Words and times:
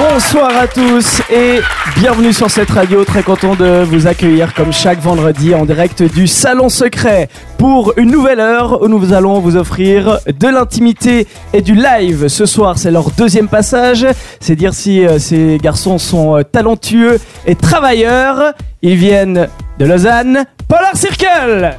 Bonsoir 0.00 0.56
à 0.56 0.66
tous 0.66 1.20
et 1.30 1.60
bienvenue 1.94 2.32
sur 2.32 2.50
cette 2.50 2.70
radio. 2.70 3.04
Très 3.04 3.22
content 3.22 3.54
de 3.54 3.82
vous 3.84 4.06
accueillir 4.06 4.54
comme 4.54 4.72
chaque 4.72 4.98
vendredi 4.98 5.54
en 5.54 5.66
direct 5.66 6.02
du 6.02 6.26
Salon 6.26 6.70
Secret 6.70 7.28
pour 7.58 7.92
une 7.98 8.10
nouvelle 8.10 8.40
heure 8.40 8.80
où 8.80 8.88
nous 8.88 9.12
allons 9.12 9.40
vous 9.40 9.56
offrir 9.58 10.18
de 10.26 10.48
l'intimité 10.48 11.26
et 11.52 11.60
du 11.60 11.74
live. 11.74 12.28
Ce 12.28 12.46
soir, 12.46 12.78
c'est 12.78 12.90
leur 12.90 13.10
deuxième 13.10 13.48
passage. 13.48 14.06
C'est 14.40 14.56
dire 14.56 14.72
si 14.72 15.04
euh, 15.04 15.18
ces 15.18 15.58
garçons 15.58 15.98
sont 15.98 16.38
euh, 16.38 16.44
talentueux 16.44 17.20
et 17.46 17.54
travailleurs. 17.54 18.54
Ils 18.80 18.96
viennent 18.96 19.48
de 19.78 19.84
Lausanne. 19.84 20.46
Polar 20.66 20.96
Circle 20.96 21.76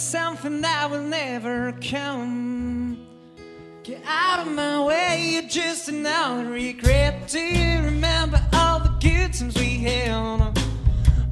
something 0.00 0.62
that 0.62 0.90
will 0.90 1.02
never 1.02 1.72
come? 1.82 3.06
Get 3.82 4.02
out 4.06 4.46
of 4.46 4.52
my 4.52 4.84
way, 4.84 5.30
you're 5.32 5.48
just 5.48 5.88
another 5.88 6.48
regret. 6.50 7.28
Do 7.28 7.38
you 7.38 7.82
remember 7.82 8.40
all 8.52 8.80
the 8.80 8.96
good 9.00 9.34
times 9.34 9.54
we 9.56 9.76
had? 9.78 10.58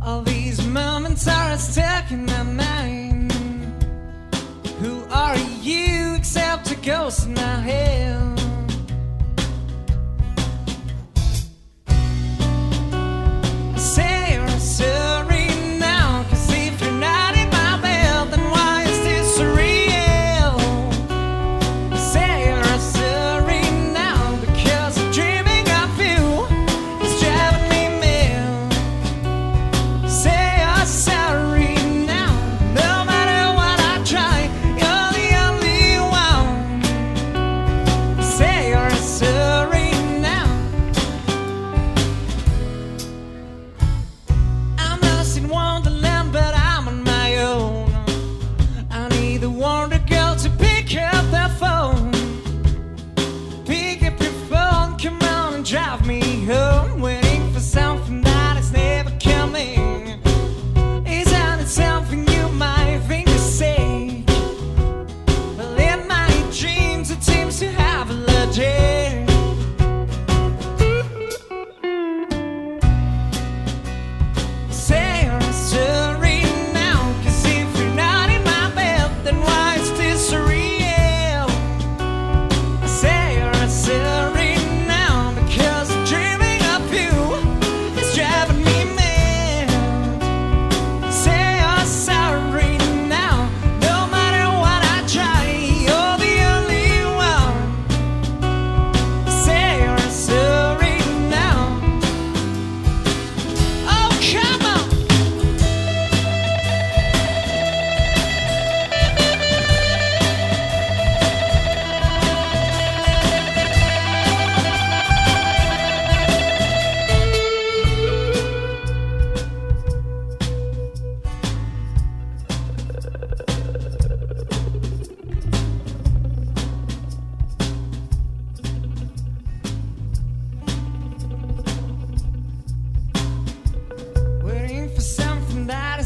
All 0.04 0.22
these 0.22 0.64
moments 0.66 1.26
are 1.26 1.56
stuck 1.56 2.10
in 2.10 2.26
my 2.26 2.42
mind. 2.42 3.32
Who 4.80 5.04
are 5.10 5.38
you 5.62 6.14
except 6.14 6.70
a 6.70 6.76
ghost 6.76 7.26
in 7.26 7.34
my 7.34 7.60
head? 7.60 8.47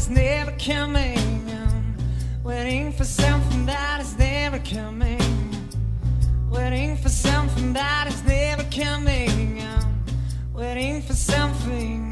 Is 0.03 0.09
never 0.09 0.51
coming. 0.59 1.95
Waiting 2.43 2.91
for 2.91 3.05
something 3.05 3.65
that 3.65 4.01
is 4.01 4.17
never 4.17 4.59
coming. 4.59 5.21
Waiting 6.49 6.97
for 6.97 7.07
something 7.09 7.71
that 7.71 8.07
is 8.07 8.21
never 8.25 8.63
coming. 8.63 9.63
Waiting 10.53 11.01
for 11.01 11.13
something. 11.13 12.02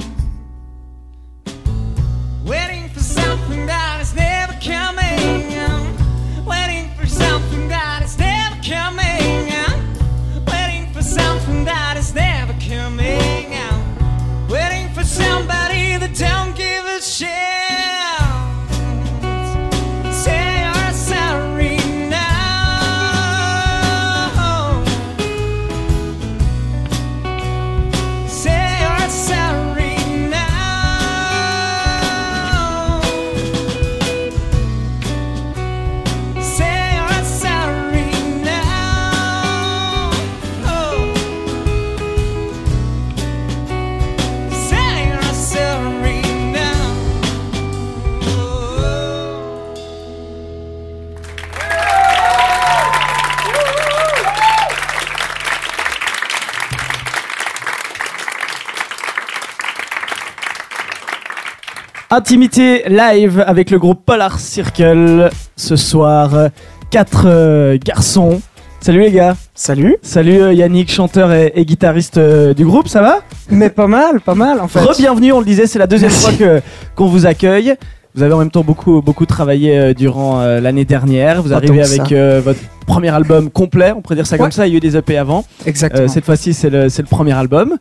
Intimité 62.32 62.84
live 62.88 63.44
avec 63.46 63.70
le 63.72 63.78
groupe 63.78 64.06
Polar 64.06 64.40
Circle. 64.40 65.30
Ce 65.58 65.76
soir, 65.76 66.48
quatre 66.90 67.26
euh, 67.26 67.78
garçons. 67.84 68.42
Salut 68.80 69.02
les 69.02 69.12
gars. 69.12 69.36
Salut. 69.54 69.98
Salut 70.02 70.42
euh, 70.42 70.54
Yannick, 70.54 70.90
chanteur 70.90 71.34
et, 71.34 71.52
et 71.56 71.66
guitariste 71.66 72.20
euh, 72.20 72.54
du 72.54 72.64
groupe, 72.64 72.88
ça 72.88 73.02
va? 73.02 73.18
Mais 73.50 73.70
pas 73.70 73.88
mal, 73.88 74.22
pas 74.22 74.34
mal 74.34 74.62
en 74.62 74.70
fait. 74.70 74.80
Re-bienvenue, 74.80 75.34
on 75.34 75.40
le 75.40 75.46
disait, 75.46 75.68
c'est 75.68 75.78
la 75.78 75.88
deuxième 75.88 76.10
fois 76.10 76.32
que 76.32 76.62
qu'on 76.96 77.08
vous 77.08 77.26
accueille. 77.26 77.76
Vous 78.16 78.24
avez 78.24 78.34
en 78.34 78.40
même 78.40 78.52
temps 78.52 78.64
beaucoup 78.64 79.02
beaucoup 79.02 79.26
travaillé 79.26 79.78
euh, 79.78 79.94
durant 79.94 80.40
euh, 80.40 80.60
l'année 80.62 80.86
dernière. 80.86 81.42
Vous 81.42 81.54
arrivez 81.54 81.82
avec 81.82 82.12
euh, 82.12 82.42
votre 82.44 82.60
premier 82.86 83.10
album 83.10 83.50
complet, 83.50 83.94
on 83.96 84.02
pourrait 84.02 84.16
dire 84.16 84.28
ça 84.28 84.38
comme 84.38 84.52
ça. 84.52 84.68
Il 84.68 84.72
y 84.72 84.74
a 84.74 84.78
eu 84.78 84.82
des 84.82 84.98
EP 84.98 85.18
avant. 85.18 85.46
Exactement. 85.66 86.04
Euh, 86.04 86.08
cette 86.08 86.26
fois-ci, 86.26 86.54
c'est 86.54 86.70
le, 86.70 86.90
c'est 86.90 87.02
le 87.02 87.08
premier 87.08 87.32
album. 87.34 87.78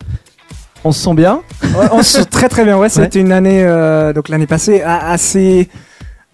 On 0.84 0.92
se 0.92 1.00
sent 1.02 1.14
bien. 1.14 1.42
Ouais, 1.62 1.86
on 1.92 2.02
se 2.02 2.18
sent 2.20 2.24
très 2.26 2.48
très 2.48 2.64
bien. 2.64 2.78
Ouais, 2.78 2.88
ça 2.90 3.00
a 3.00 3.02
Ouais. 3.02 3.06
été 3.08 3.20
une 3.20 3.32
année, 3.32 3.62
euh, 3.64 4.12
donc 4.12 4.28
l'année 4.28 4.46
passée, 4.46 4.82
assez 4.82 5.68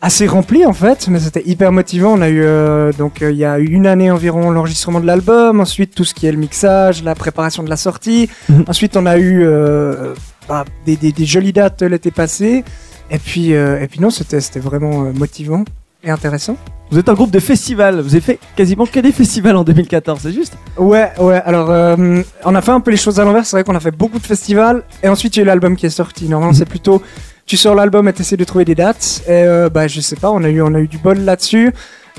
assez 0.03 0.27
remplie 0.27 0.65
en 0.67 0.75
fait, 0.75 1.09
mais 1.09 1.19
c'était 1.19 1.43
hyper 1.47 1.73
motivant. 1.73 2.13
On 2.13 2.21
a 2.21 2.29
eu 2.29 2.43
euh, 2.45 2.93
donc 2.93 3.23
euh, 3.23 3.33
il 3.33 3.39
y 3.39 3.45
a 3.45 3.59
eu 3.59 3.65
une 3.67 3.87
année 3.87 4.11
environ 4.11 4.51
l'enregistrement 4.51 5.01
de 5.01 5.07
l'album, 5.07 5.59
ensuite 5.59 5.95
tout 5.95 6.05
ce 6.05 6.15
qui 6.15 6.27
est 6.27 6.33
le 6.33 6.39
mixage, 6.39 7.03
la 7.03 7.15
préparation 7.15 7.63
de 7.63 7.71
la 7.71 7.77
sortie. 7.77 8.29
Mhm. 8.49 8.65
Ensuite, 8.69 8.97
on 8.97 9.07
a 9.07 9.17
eu 9.19 9.43
euh, 9.43 10.15
bah, 10.49 10.65
des, 10.85 10.97
des, 10.97 11.13
des 11.13 11.25
jolies 11.25 11.53
dates 11.55 11.83
l'été 11.83 12.11
passé. 12.11 12.63
Et 13.11 13.19
puis 13.19 13.55
euh, 13.55 13.81
et 13.81 13.89
puis 13.89 14.01
non, 14.01 14.11
c'était 14.11 14.41
c'était 14.41 14.61
vraiment 14.61 15.11
motivant 15.15 15.65
et 16.07 16.11
intéressant. 16.11 16.57
Vous 16.91 16.99
êtes 17.01 17.09
un 17.09 17.15
groupe 17.15 17.33
de 17.33 17.41
festivals. 17.41 18.01
Vous 18.01 18.13
avez 18.15 18.21
fait 18.21 18.39
quasiment 18.55 18.87
que 18.87 19.01
des 19.01 19.11
festivals 19.11 19.57
en 19.57 19.65
2014, 19.65 20.21
c'est 20.23 20.33
juste? 20.33 20.57
Ouais, 20.79 21.11
ouais. 21.19 21.43
Alors, 21.45 21.69
euh, 21.71 22.23
on 22.45 22.55
a 22.55 22.61
fait 22.63 22.71
un 22.71 22.81
peu 22.81 22.93
les 22.93 22.97
choses 22.97 23.19
à 23.19 23.25
l'envers. 23.25 23.45
C'est 23.45 23.57
vrai 23.57 23.65
qu'on 23.65 23.75
a 23.75 23.81
fait 23.81 23.91
beaucoup 23.91 24.21
de 24.21 24.25
festivals. 24.27 24.85
Et 25.03 25.09
ensuite, 25.09 25.35
il 25.37 25.41
y 25.41 25.43
a 25.43 25.43
eu 25.43 25.47
l'album 25.47 25.75
qui 25.77 25.85
est 25.87 25.91
sorti. 25.91 26.29
Normalement, 26.29 26.55
c'est 26.55 26.65
plutôt. 26.65 27.03
Tu 27.45 27.57
sors 27.57 27.75
l'album 27.75 28.07
et 28.09 28.13
t'essaies 28.13 28.37
de 28.37 28.45
trouver 28.45 28.65
des 28.65 28.77
dates. 28.77 29.23
Et 29.27 29.31
euh, 29.33 29.69
bah, 29.69 29.89
je 29.89 30.01
sais 30.01 30.15
pas, 30.17 30.31
on 30.31 30.45
a 30.45 30.49
eu, 30.49 30.63
on 30.63 30.75
a 30.75 30.79
eu 30.79 30.87
du 30.87 30.99
bol 30.99 31.19
là-dessus. 31.19 31.73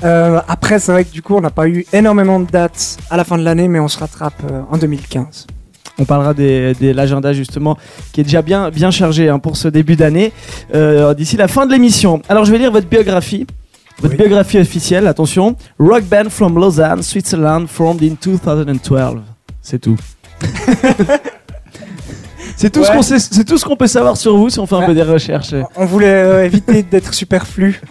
Euh, 0.04 0.38
après, 0.48 0.78
c'est 0.78 0.92
vrai 0.92 1.04
que 1.04 1.12
du 1.12 1.22
coup, 1.22 1.34
on 1.34 1.40
n'a 1.40 1.50
pas 1.50 1.66
eu 1.66 1.86
énormément 1.94 2.38
de 2.38 2.46
dates 2.50 2.98
à 3.10 3.16
la 3.16 3.24
fin 3.24 3.38
de 3.38 3.42
l'année, 3.44 3.68
mais 3.68 3.80
on 3.80 3.88
se 3.88 3.98
rattrape 3.98 4.42
en 4.70 4.76
2015. 4.76 5.46
On 5.98 6.04
parlera 6.04 6.32
des- 6.34 6.74
de 6.74 6.92
l'agenda 6.92 7.32
justement 7.32 7.76
qui 8.12 8.20
est 8.20 8.24
déjà 8.24 8.40
bien, 8.42 8.70
bien 8.70 8.90
chargé 8.92 9.28
hein, 9.28 9.40
pour 9.40 9.56
ce 9.56 9.66
début 9.66 9.96
d'année 9.96 10.32
d'ici 11.16 11.36
la 11.36 11.48
fin 11.48 11.66
de 11.66 11.72
l'émission. 11.72 12.22
Alors 12.28 12.44
je 12.44 12.52
vais 12.52 12.58
lire 12.58 12.70
votre 12.70 12.86
biographie. 12.86 13.46
Votre 14.00 14.12
Oui. 14.14 14.18
biographie 14.18 14.58
officielle, 14.58 15.06
attention. 15.06 15.56
Rock 15.78 16.04
band 16.04 16.30
from 16.30 16.56
Lausanne, 16.58 17.02
Switzerland, 17.02 17.66
formed 17.68 18.02
in 18.02 18.14
2012. 18.20 19.20
C'est 19.60 19.80
tout. 19.80 19.96
c'est 22.56 22.70
tout, 22.70 22.84
ce 22.84 22.90
Ouais. 22.90 22.96
qu'on 22.96 23.02
sait- 23.02 23.18
c'est 23.18 23.44
tout 23.44 23.58
ce 23.58 23.64
qu'on 23.64 23.76
peut 23.76 23.86
savoir 23.88 24.16
sur 24.16 24.36
vous 24.36 24.50
si 24.50 24.58
on 24.60 24.66
fait 24.66 24.76
un 24.76 24.86
peu 24.86 24.94
des 24.94 25.02
recherches. 25.02 25.54
On 25.76 25.84
voulait 25.84 26.06
euh, 26.08 26.44
éviter 26.44 26.82
d'être 26.82 27.12
superflu. 27.14 27.80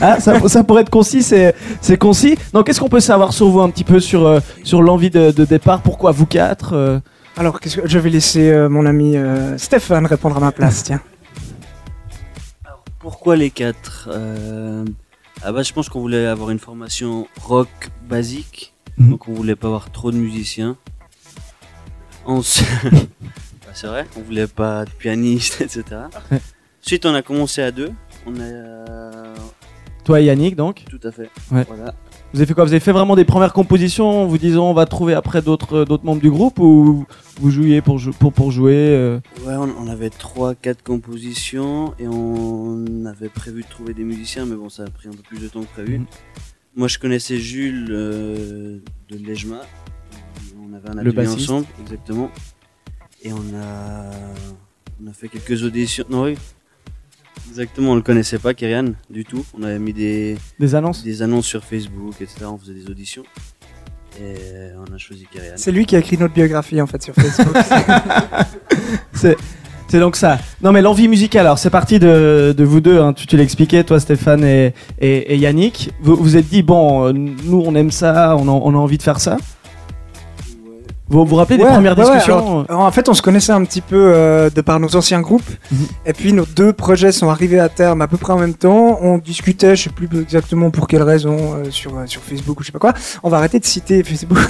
Ah, 0.00 0.20
ça, 0.20 0.46
ça 0.48 0.62
pourrait 0.64 0.82
être 0.82 0.90
concis, 0.90 1.22
c'est 1.22 1.54
c'est 1.80 1.96
concis. 1.96 2.36
Donc 2.52 2.66
qu'est-ce 2.66 2.80
qu'on 2.80 2.88
peut 2.90 3.00
savoir 3.00 3.32
sur 3.32 3.48
vous 3.48 3.60
un 3.60 3.70
petit 3.70 3.84
peu 3.84 3.98
sur, 4.00 4.26
euh, 4.26 4.40
sur 4.62 4.82
l'envie 4.82 5.08
de, 5.10 5.30
de 5.30 5.44
départ? 5.46 5.80
Pourquoi 5.80 6.12
vous 6.12 6.26
quatre 6.26 6.74
euh, 6.74 6.98
Alors, 7.38 7.60
qu'est-ce 7.60 7.76
que 7.78 7.88
je 7.88 7.98
vais 7.98 8.10
laisser 8.10 8.50
euh, 8.50 8.68
mon 8.68 8.84
ami 8.84 9.16
euh, 9.16 9.56
Stéphane 9.56 10.04
répondre 10.06 10.36
à 10.36 10.40
ma 10.40 10.52
place. 10.52 10.82
Tiens. 10.82 11.00
Pourquoi 13.00 13.36
les 13.36 13.50
quatre 13.50 14.08
euh, 14.12 14.84
Ah 15.42 15.52
bah 15.52 15.62
je 15.62 15.72
pense 15.72 15.88
qu'on 15.88 16.00
voulait 16.00 16.26
avoir 16.26 16.50
une 16.50 16.58
formation 16.58 17.28
rock 17.42 17.68
basique, 18.08 18.74
Mhm. 18.98 19.10
donc 19.10 19.28
on 19.28 19.34
voulait 19.34 19.56
pas 19.56 19.68
avoir 19.68 19.90
trop 19.92 20.10
de 20.10 20.16
musiciens. 20.16 20.76
Ensuite, 22.24 22.66
Bah, 23.64 23.72
c'est 23.74 23.86
vrai, 23.86 24.06
on 24.16 24.20
voulait 24.22 24.46
pas 24.46 24.84
de 24.84 24.90
pianiste, 24.90 25.60
etc. 25.60 25.84
Ouais. 26.30 26.40
Ensuite 26.82 27.04
on 27.06 27.14
a 27.14 27.22
commencé 27.22 27.62
à 27.62 27.70
deux. 27.70 27.92
On 28.26 28.40
a 28.40 29.34
Toi 30.04 30.20
et 30.20 30.24
Yannick 30.24 30.56
donc? 30.56 30.84
Tout 30.88 31.00
à 31.06 31.12
fait. 31.12 31.30
Ouais. 31.50 31.64
Voilà. 31.68 31.94
Vous 32.32 32.40
avez 32.40 32.46
fait 32.46 32.54
quoi 32.54 32.64
Vous 32.64 32.72
avez 32.72 32.80
fait 32.80 32.92
vraiment 32.92 33.16
des 33.16 33.24
premières 33.24 33.52
compositions 33.52 34.22
en 34.22 34.26
vous 34.26 34.36
disant 34.38 34.68
on 34.68 34.74
va 34.74 34.84
trouver 34.84 35.14
après 35.14 35.40
d'autres 35.40 35.84
d'autres 35.84 36.04
membres 36.04 36.20
du 36.20 36.30
groupe 36.30 36.58
ou 36.58 37.06
vous 37.40 37.50
jouiez 37.50 37.80
pour, 37.80 38.00
pour, 38.18 38.32
pour 38.32 38.50
jouer 38.50 38.74
euh 38.74 39.20
Ouais, 39.46 39.54
on, 39.54 39.68
on 39.80 39.88
avait 39.88 40.10
trois, 40.10 40.54
quatre 40.54 40.82
compositions 40.82 41.94
et 41.98 42.06
on 42.08 43.04
avait 43.06 43.28
prévu 43.28 43.62
de 43.62 43.68
trouver 43.68 43.94
des 43.94 44.04
musiciens, 44.04 44.44
mais 44.44 44.56
bon, 44.56 44.68
ça 44.68 44.82
a 44.84 44.90
pris 44.90 45.08
un 45.08 45.12
peu 45.12 45.22
plus 45.22 45.40
de 45.40 45.48
temps 45.48 45.62
que 45.62 45.66
prévu. 45.72 45.98
Mhm. 46.00 46.06
Moi, 46.76 46.88
je 46.88 46.98
connaissais 46.98 47.38
Jules 47.38 47.88
euh, 47.90 48.78
de 49.08 49.16
Lejma. 49.16 49.60
On 50.60 50.74
avait 50.74 50.90
un 50.90 50.98
atelier 50.98 51.28
ensemble, 51.28 51.66
exactement. 51.80 52.30
Et 53.22 53.32
on 53.32 53.38
a, 53.38 54.10
on 55.02 55.06
a 55.08 55.12
fait 55.14 55.28
quelques 55.28 55.62
auditions. 55.62 56.04
Non, 56.10 56.24
oui. 56.24 56.36
Exactement, 57.48 57.92
on 57.92 57.94
le 57.94 58.02
connaissait 58.02 58.38
pas, 58.38 58.54
Kyrian, 58.54 58.92
du 59.10 59.24
tout. 59.24 59.44
On 59.58 59.62
avait 59.62 59.78
mis 59.78 59.92
des, 59.92 60.36
Des 60.58 60.74
annonces 60.74 61.02
des 61.04 61.22
annonces 61.22 61.46
sur 61.46 61.64
Facebook, 61.64 62.14
etc. 62.20 62.46
On 62.46 62.58
faisait 62.58 62.74
des 62.74 62.90
auditions. 62.90 63.24
Et 64.20 64.34
on 64.78 64.94
a 64.94 64.98
choisi 64.98 65.26
Kyrian. 65.30 65.54
C'est 65.56 65.72
lui 65.72 65.86
qui 65.86 65.96
a 65.96 65.98
écrit 65.98 66.16
notre 66.18 66.34
biographie 66.34 66.80
en 66.80 66.86
fait 66.86 67.02
sur 67.02 67.14
Facebook. 67.14 67.56
C'est 69.12 69.36
c'est 69.88 70.00
donc 70.00 70.16
ça. 70.16 70.38
Non 70.62 70.72
mais 70.72 70.82
l'envie 70.82 71.06
musicale, 71.06 71.46
alors 71.46 71.58
c'est 71.58 71.70
parti 71.70 72.00
de, 72.00 72.52
de 72.56 72.64
vous 72.64 72.80
deux, 72.80 73.00
hein. 73.00 73.12
tu, 73.12 73.26
tu 73.26 73.36
l'expliquais, 73.36 73.84
toi 73.84 74.00
Stéphane 74.00 74.42
et, 74.44 74.74
et, 75.00 75.34
et 75.34 75.36
Yannick. 75.36 75.90
Vous 76.02 76.16
vous 76.16 76.36
êtes 76.36 76.48
dit, 76.48 76.62
bon, 76.62 77.06
euh, 77.06 77.12
nous 77.12 77.62
on 77.64 77.74
aime 77.76 77.92
ça, 77.92 78.36
on 78.36 78.48
a, 78.48 78.50
on 78.50 78.74
a 78.74 78.76
envie 78.76 78.98
de 78.98 79.02
faire 79.02 79.20
ça. 79.20 79.36
Vous 81.08 81.24
vous 81.24 81.36
rappelez 81.36 81.56
des 81.58 81.62
Ouais, 81.64 81.70
premières 81.70 81.96
ouais, 81.96 82.04
ouais, 82.04 82.10
discussions 82.16 82.64
alors, 82.68 82.80
en 82.80 82.90
fait, 82.90 83.08
on 83.08 83.14
se 83.14 83.22
connaissait 83.22 83.52
un 83.52 83.64
petit 83.64 83.80
peu 83.80 84.10
euh, 84.12 84.50
de 84.50 84.60
par 84.60 84.80
nos 84.80 84.96
anciens 84.96 85.20
groupes. 85.20 85.48
Mhm. 85.70 85.78
Et 86.06 86.12
puis, 86.12 86.32
nos 86.32 86.44
deux 86.44 86.72
projets 86.72 87.12
sont 87.12 87.28
arrivés 87.30 87.60
à 87.60 87.68
terme 87.68 88.02
à 88.02 88.08
peu 88.08 88.16
près 88.16 88.32
en 88.32 88.38
même 88.38 88.54
temps. 88.54 88.98
On 89.00 89.18
discutait, 89.18 89.76
je 89.76 89.84
sais 89.84 89.90
plus 89.90 90.08
exactement 90.20 90.70
pour 90.70 90.88
quelle 90.88 91.02
raison, 91.04 91.36
euh, 91.54 91.70
sur, 91.70 91.96
euh, 91.96 92.06
sur 92.06 92.22
Facebook 92.22 92.58
ou 92.58 92.62
je 92.62 92.66
sais 92.66 92.72
pas 92.72 92.80
quoi. 92.80 92.92
On 93.22 93.28
va 93.28 93.36
arrêter 93.36 93.60
de 93.60 93.64
citer 93.64 94.02
Facebook. 94.04 94.48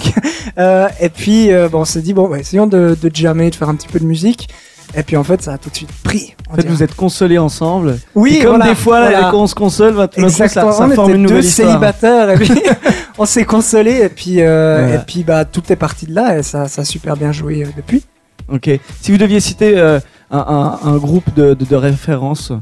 Euh, 0.58 0.88
et 1.00 1.11
puis, 1.11 1.50
bon, 1.70 1.81
on 1.81 1.85
s'est 1.85 2.00
dit, 2.00 2.14
bon, 2.14 2.29
bah, 2.29 2.38
essayons 2.38 2.67
de, 2.67 2.97
de 3.00 3.11
jammer, 3.14 3.50
de 3.50 3.55
faire 3.55 3.69
un 3.69 3.75
petit 3.75 3.88
peu 3.88 3.99
de 4.00 4.06
musique. 4.06 4.49
Et 4.97 5.02
puis, 5.02 5.17
en 5.17 5.25
fait, 5.25 5.43
ça 5.43 5.52
a 5.52 5.59
tout 5.59 5.69
de 5.69 5.76
suite 5.76 5.91
pris. 6.05 6.35
En 6.49 6.55
fait, 6.55 6.62
dirait. 6.62 6.73
vous 6.73 6.82
êtes 6.82 6.94
consolés 6.94 7.38
ensemble. 7.38 7.99
Oui, 8.14 8.37
Et 8.37 8.43
comme 8.43 8.56
voilà, 8.56 8.69
des 8.69 8.75
fois, 8.76 9.00
là, 9.00 9.11
voilà. 9.11 9.31
quand 9.31 9.43
on 9.43 9.47
se 9.47 9.55
console, 9.55 9.94
ça, 10.31 10.49
ça 10.49 10.67
on 10.67 10.91
forme 10.94 11.14
une 11.17 11.23
nouvelle 11.23 11.43
deux 11.43 11.47
histoire. 11.49 11.69
célibataires 11.69 12.31
et 12.31 12.37
puis 12.37 12.50
on 13.18 13.24
s'est 13.26 13.44
consolé 13.44 13.92
et 14.02 14.08
puis 14.08 14.40
euh, 14.40 14.94
et 14.96 14.98
puis 15.06 15.24
bah 15.24 15.44
tout 15.44 15.62
est 15.72 15.76
parti 15.76 16.06
de 16.06 16.14
là 16.14 16.38
et 16.38 16.42
ça, 16.42 16.68
ça 16.68 16.82
a 16.82 16.84
super 16.84 17.16
bien 17.16 17.32
joué 17.32 17.64
euh, 17.64 17.68
depuis. 17.76 18.04
Ok. 18.52 18.70
Si 19.00 19.10
vous 19.10 19.18
deviez 19.18 19.40
citer 19.40 19.76
euh, 19.78 19.98
un, 20.30 20.38
un- 20.38 20.88
un 20.88 20.96
groupe 20.98 21.34
de, 21.34 21.54
de, 21.54 21.64
de 21.64 21.76
référence, 21.76 22.52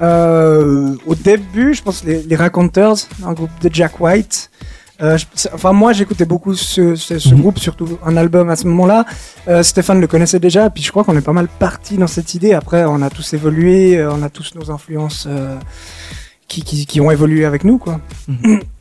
au 0.00 1.14
début, 1.14 1.74
je 1.74 1.82
pense 1.82 2.04
les, 2.04 2.22
les 2.22 2.36
Raconteurs, 2.36 2.96
un 3.24 3.32
groupe 3.32 3.50
de 3.62 3.70
Jack 3.72 4.00
White. 4.00 4.50
Je- 5.00 5.24
enfin, 5.54 5.72
moi, 5.72 5.92
j'écoutais 5.92 6.24
beaucoup 6.24 6.54
ce, 6.54 6.94
ce, 6.96 7.18
ce 7.18 7.28
Mhm. 7.34 7.40
groupe, 7.40 7.58
surtout 7.58 7.98
un 8.04 8.16
album 8.16 8.50
à 8.50 8.56
ce 8.56 8.66
moment-là. 8.66 9.04
Stéphane 9.62 10.00
le 10.00 10.06
connaissait 10.06 10.40
déjà, 10.40 10.66
et 10.66 10.70
puis 10.70 10.82
je 10.82 10.90
crois 10.90 11.04
qu'on 11.04 11.16
est 11.16 11.20
pas 11.22 11.32
mal 11.32 11.48
parti 11.48 11.96
dans 11.96 12.06
cette 12.06 12.34
idée. 12.34 12.52
Après, 12.52 12.84
on 12.84 13.00
a 13.02 13.10
tous 13.10 13.32
évolué, 13.34 14.04
on 14.06 14.22
a 14.22 14.28
tous 14.28 14.54
nos 14.54 14.70
influences 14.70 15.26
qui, 16.48 16.62
qui, 16.62 16.84
qui 16.86 17.00
ont 17.00 17.10
évolué 17.10 17.44
avec 17.44 17.64
nous, 17.64 17.78
quoi. 17.78 18.00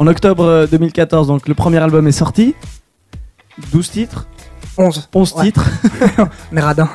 en 0.00 0.06
octobre 0.08 0.44
euh, 0.44 0.66
2014, 0.66 1.28
donc 1.28 1.46
le 1.46 1.54
premier 1.54 1.78
album 1.78 2.08
est 2.08 2.12
sorti. 2.12 2.54
12 3.72 3.90
titres, 3.90 4.26
11. 4.78 5.08
11 5.14 5.32
Ouais. 5.34 5.44
titres. 5.44 5.70
On 6.52 6.56
est 6.56 6.60
radin. 6.60 6.88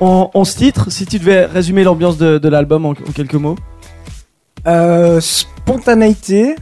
En 0.00 0.30
11 0.34 0.54
titres, 0.56 0.90
si 0.90 1.06
tu 1.06 1.18
devais 1.18 1.44
résumer 1.46 1.84
l'ambiance 1.84 2.16
de, 2.18 2.38
de 2.38 2.48
l'album 2.48 2.84
en, 2.86 2.90
en 2.90 3.12
quelques 3.14 3.34
mots. 3.34 3.56
Euh, 4.66 5.20
spontanéité, 5.20 6.56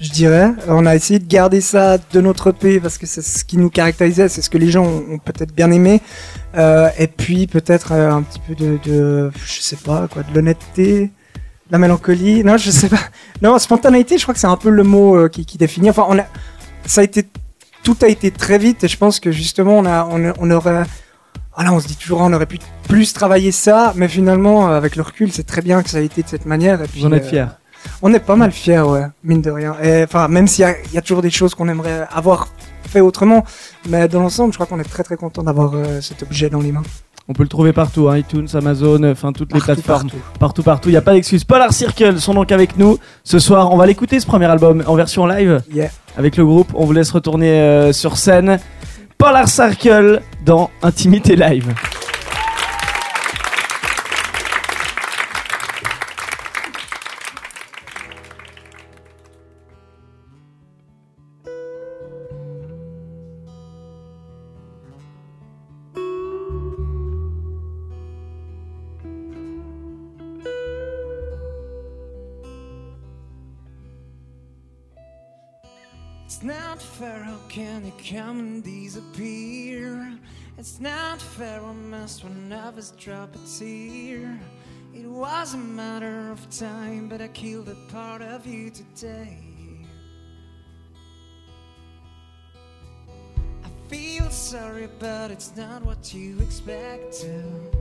je 0.00 0.10
dirais. 0.10 0.52
On 0.68 0.86
a 0.86 0.94
essayé 0.94 1.18
de 1.18 1.26
garder 1.26 1.60
ça 1.60 1.98
de 1.98 2.20
notre 2.20 2.50
EP 2.50 2.80
parce 2.80 2.98
que 2.98 3.06
c'est 3.06 3.22
ce 3.22 3.44
qui 3.44 3.58
nous 3.58 3.68
caractérisait, 3.70 4.28
c'est 4.28 4.40
ce 4.42 4.48
que 4.50 4.58
les 4.58 4.70
gens 4.70 4.84
ont, 4.84 5.04
ont 5.14 5.18
peut-être 5.18 5.52
bien 5.54 5.70
aimé. 5.72 6.00
Euh, 6.56 6.88
et 6.98 7.08
puis 7.08 7.46
peut-être 7.46 7.92
euh, 7.92 8.10
un 8.12 8.22
petit 8.22 8.40
peu 8.46 8.54
de, 8.54 8.78
de, 8.84 9.30
je 9.44 9.60
sais 9.60 9.76
pas 9.76 10.06
quoi, 10.08 10.22
de 10.22 10.32
l'honnêteté, 10.34 11.10
la 11.72 11.78
mélancolie. 11.78 12.44
Non, 12.44 12.56
je 12.56 12.70
sais 12.70 12.88
pas. 12.88 13.00
Non, 13.40 13.58
spontanéité, 13.58 14.18
je 14.18 14.22
crois 14.22 14.34
que 14.34 14.40
c'est 14.40 14.46
un 14.46 14.56
peu 14.56 14.70
le 14.70 14.84
mot 14.84 15.16
euh, 15.16 15.28
qui, 15.28 15.44
qui 15.44 15.58
définit. 15.58 15.90
Enfin, 15.90 16.04
on 16.08 16.18
a, 16.18 16.26
ça 16.86 17.00
a 17.00 17.04
été, 17.04 17.26
tout 17.82 17.96
a 18.02 18.08
été 18.08 18.30
très 18.30 18.58
vite 18.58 18.84
et 18.84 18.88
je 18.88 18.96
pense 18.96 19.18
que 19.18 19.32
justement 19.32 19.78
on 19.78 19.86
a, 19.86 20.04
on, 20.04 20.32
on 20.38 20.50
aurait 20.52 20.84
voilà, 21.54 21.72
on 21.72 21.80
se 21.80 21.86
dit 21.86 21.96
toujours, 21.96 22.20
on 22.20 22.32
aurait 22.32 22.46
pu 22.46 22.58
plus 22.88 23.12
travailler 23.12 23.52
ça, 23.52 23.92
mais 23.96 24.08
finalement, 24.08 24.70
euh, 24.70 24.76
avec 24.76 24.96
le 24.96 25.02
recul, 25.02 25.32
c'est 25.32 25.46
très 25.46 25.60
bien 25.60 25.82
que 25.82 25.90
ça 25.90 25.98
a 25.98 26.00
été 26.00 26.22
de 26.22 26.28
cette 26.28 26.46
manière. 26.46 26.80
Et 26.82 26.88
puis, 26.88 27.04
en 27.04 27.12
êtes 27.12 27.24
euh, 27.24 27.28
fiers. 27.28 27.46
on 28.00 28.12
est 28.14 28.20
pas 28.20 28.36
mal 28.36 28.52
fiers, 28.52 28.80
ouais, 28.80 29.06
mine 29.24 29.42
de 29.42 29.50
rien. 29.50 29.76
Enfin, 30.04 30.28
même 30.28 30.46
s'il 30.46 30.64
y 30.66 30.94
y 30.94 30.98
a 30.98 31.02
toujours 31.02 31.20
des 31.20 31.30
choses 31.30 31.54
qu'on 31.54 31.68
aimerait 31.68 32.06
avoir 32.10 32.48
fait 32.92 33.00
autrement, 33.00 33.44
mais 33.88 34.08
dans 34.08 34.20
l'ensemble, 34.20 34.52
je 34.52 34.58
crois 34.58 34.66
qu'on 34.66 34.80
est 34.80 34.88
très 34.88 35.02
très 35.02 35.16
content 35.16 35.42
d'avoir 35.42 35.74
euh, 35.74 36.00
cet 36.00 36.22
objet 36.22 36.50
dans 36.50 36.60
les 36.60 36.72
mains. 36.72 36.82
On 37.28 37.32
peut 37.34 37.44
le 37.44 37.48
trouver 37.48 37.72
partout, 37.72 38.08
hein, 38.08 38.18
iTunes, 38.18 38.48
Amazon, 38.54 39.02
enfin 39.04 39.32
toutes 39.32 39.52
les 39.54 39.60
plateformes. 39.60 40.02
partout. 40.10 40.16
Partout, 40.40 40.62
partout, 40.62 40.88
il 40.88 40.92
n'y 40.92 40.98
a 40.98 41.02
pas 41.02 41.12
d'excuse. 41.12 41.44
Polar 41.44 41.72
Circle 41.72 42.18
sont 42.20 42.34
donc 42.34 42.50
avec 42.50 42.76
nous 42.76 42.98
ce 43.24 43.38
soir. 43.38 43.72
On 43.72 43.76
va 43.76 43.86
l'écouter 43.86 44.18
ce 44.18 44.26
premier 44.26 44.46
album 44.46 44.82
en 44.86 44.94
version 44.96 45.24
live 45.26 45.62
Yeah. 45.72 45.88
avec 46.16 46.36
le 46.36 46.44
groupe. 46.44 46.68
On 46.74 46.84
vous 46.84 46.92
laisse 46.92 47.10
retourner 47.12 47.48
euh, 47.50 47.92
sur 47.92 48.16
scène. 48.16 48.58
Polar 49.18 49.48
Circle 49.48 50.20
dans 50.44 50.68
Intimité 50.82 51.36
Live. 51.36 51.72
It's 76.32 76.42
not 76.42 76.80
fair, 76.80 77.22
how 77.22 77.36
can 77.50 77.84
you 77.84 77.92
come 78.10 78.38
and 78.38 78.64
disappear? 78.64 80.18
It's 80.56 80.80
not 80.80 81.20
fair, 81.20 81.60
I 81.62 81.72
must 81.72 82.24
one 82.24 82.50
of 82.50 82.78
us 82.78 82.92
drop 82.92 83.34
a 83.34 83.38
tear. 83.58 84.40
It 84.94 85.06
was 85.06 85.52
a 85.52 85.58
matter 85.58 86.30
of 86.30 86.40
time, 86.48 87.10
but 87.10 87.20
I 87.20 87.28
killed 87.28 87.68
a 87.68 87.74
part 87.92 88.22
of 88.22 88.46
you 88.46 88.70
today. 88.70 89.36
I 93.62 93.68
feel 93.90 94.30
sorry, 94.30 94.88
but 94.98 95.30
it's 95.30 95.54
not 95.54 95.84
what 95.84 96.14
you 96.14 96.38
expected. 96.40 97.76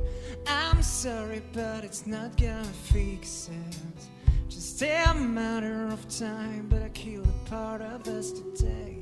I'm 0.45 0.83
sorry, 0.83 1.41
but 1.53 1.85
it's 1.85 2.05
not 2.05 2.35
gonna 2.35 2.65
fix 2.65 3.49
it. 3.49 4.20
Just 4.51 4.81
a 4.81 5.13
matter 5.13 5.87
of 5.87 6.05
time, 6.09 6.67
but 6.69 6.83
I 6.83 6.89
killed 6.89 7.25
a 7.25 7.49
part 7.49 7.81
of 7.81 8.05
us 8.09 8.33
today. 8.33 8.97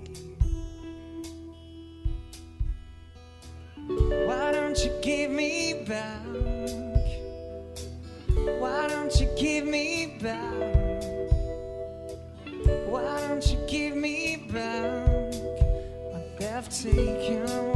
Why 4.28 4.52
don't 4.52 4.78
you 4.86 4.92
give 5.02 5.32
me 5.32 5.86
back? 5.88 6.24
Why 8.60 8.88
don't 8.90 9.20
you 9.20 9.28
give 9.40 9.66
me 9.66 10.20
back? 10.22 10.54
Why 12.86 13.28
don't 13.28 13.52
you 13.52 13.58
give 13.68 13.96
me 13.96 14.46
back 14.54 15.34
what 16.12 16.38
they've 16.38 16.70
taken? 16.70 17.69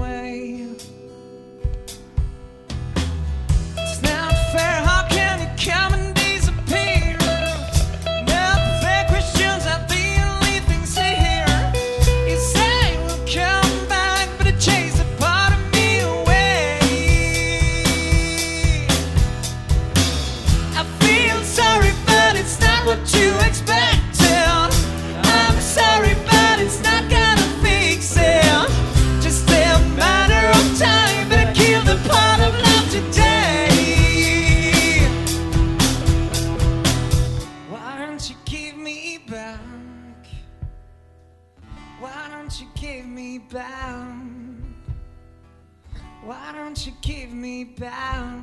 Why 46.26 46.54
don't 46.54 46.86
you 46.86 46.94
give 47.02 47.34
me 47.34 47.66
back 47.66 48.40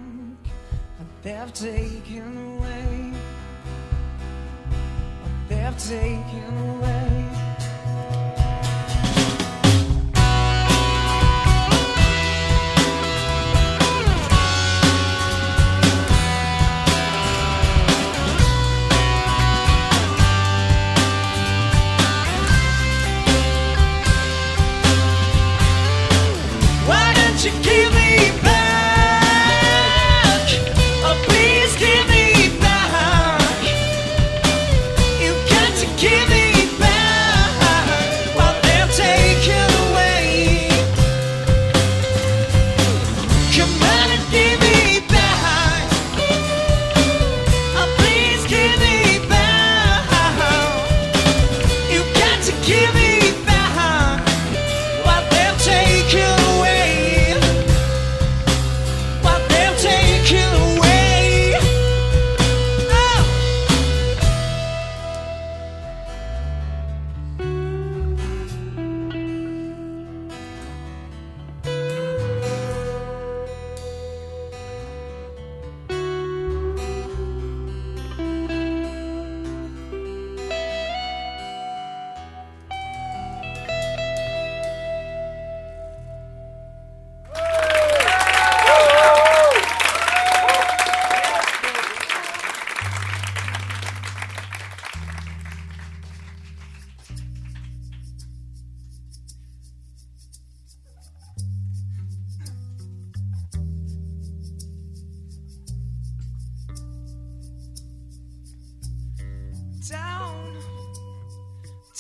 what 0.99 1.09
they've 1.23 1.55
taken 1.55 2.59
away? 2.59 3.13
What 5.23 5.49
they've 5.49 5.79
taken 5.79 6.59
away. 6.69 7.20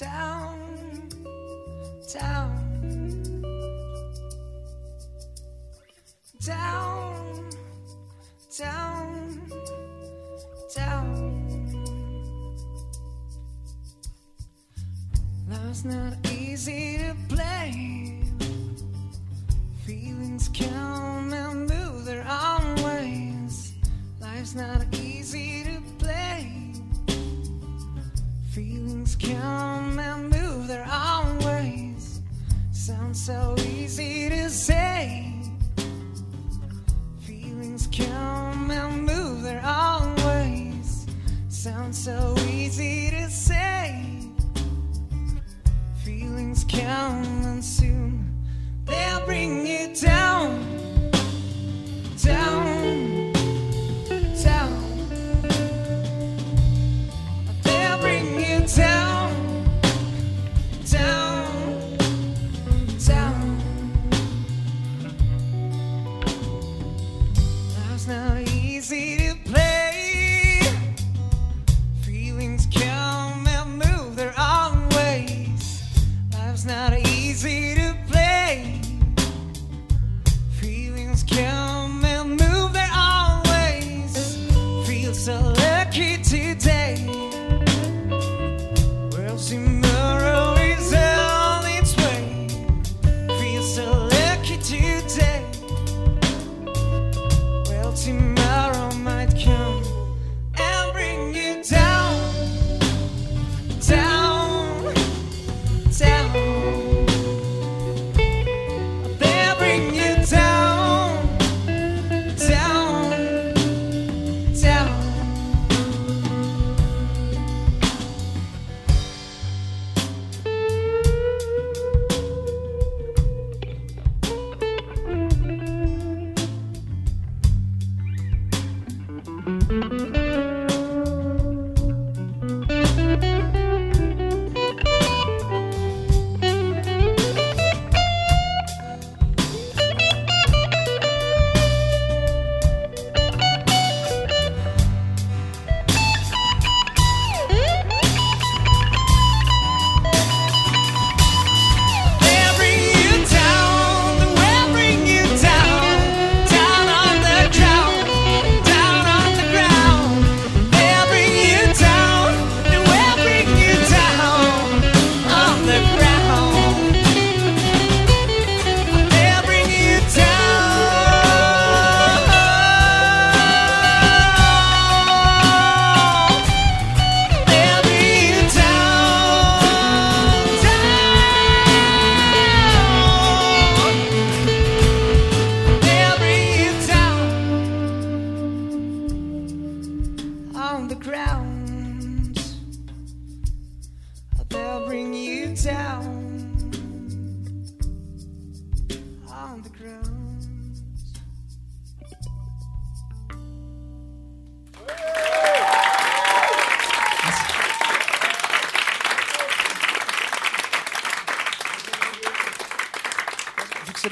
Down, 0.00 1.10
down, 2.10 3.42
down, 6.42 7.50
down, 8.58 9.52
down. 10.74 11.84
Life's 15.50 15.84
not 15.84 16.14
easy 16.32 16.99
so 33.26 33.54
easy 33.58 34.30
to 34.30 34.48
say. 34.48 35.30
Feelings 37.20 37.86
come 37.88 38.70
and 38.70 39.04
move 39.04 39.42
their 39.42 39.62
own 39.62 40.14
ways. 40.24 41.06
Sounds 41.48 42.02
so 42.02 42.34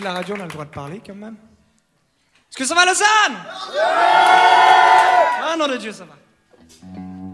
la 0.08 0.14
radio, 0.14 0.36
on 0.36 0.40
a 0.40 0.44
le 0.44 0.48
droit 0.48 0.64
de 0.64 0.70
parler 0.70 1.02
quand 1.04 1.14
même. 1.14 1.36
Est-ce 2.50 2.56
que 2.56 2.64
ça 2.64 2.74
va, 2.74 2.86
Lausanne? 2.86 3.36
Ah, 3.78 5.54
nom 5.58 5.68
de 5.68 5.76
Dieu, 5.76 5.92
ça 5.92 6.06
va. 6.06 6.14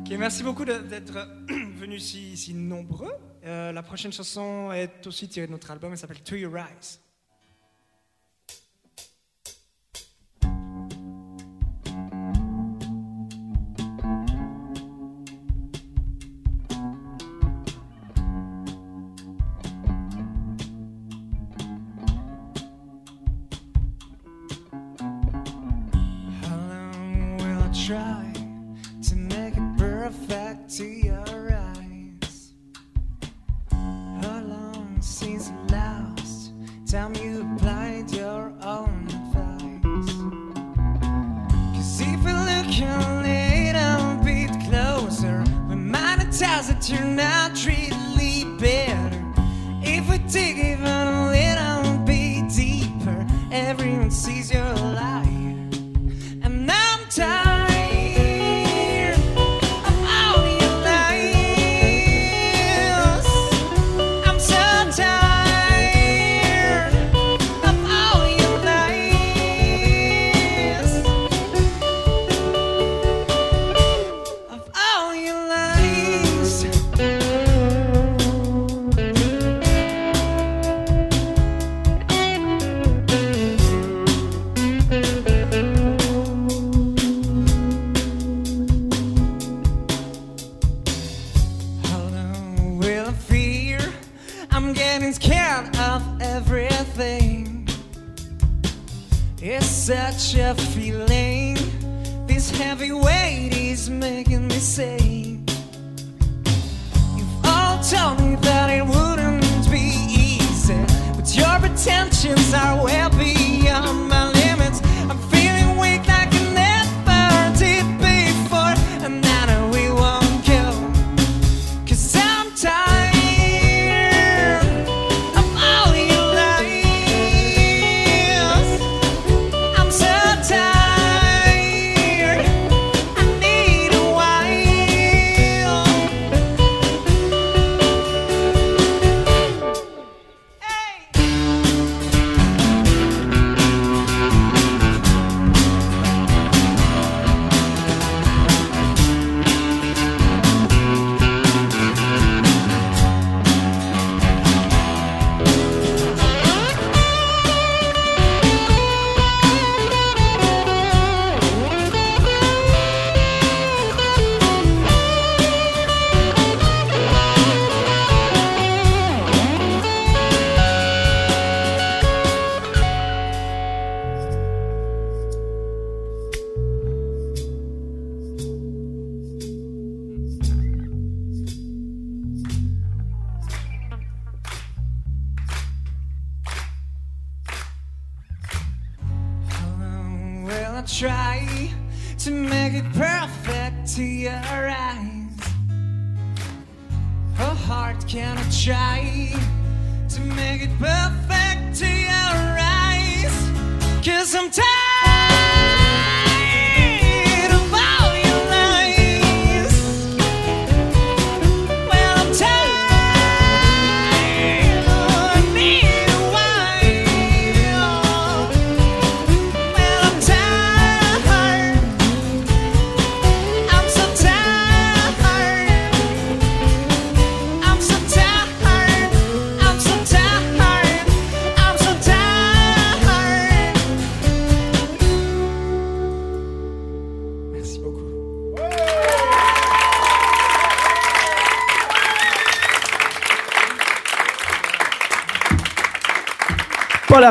Ok, 0.00 0.10
merci 0.18 0.42
beaucoup 0.42 0.64
d'être 0.64 1.28
venus 1.76 2.04
si, 2.04 2.36
si 2.36 2.52
nombreux. 2.52 3.14
Euh, 3.44 3.70
la 3.70 3.82
prochaine 3.84 4.12
chanson 4.12 4.72
est 4.72 5.06
aussi 5.06 5.28
tirée 5.28 5.46
de 5.46 5.52
notre 5.52 5.70
album, 5.70 5.92
elle 5.92 5.98
s'appelle 5.98 6.22
To 6.22 6.34
Your 6.34 6.56
Eyes. 6.56 6.98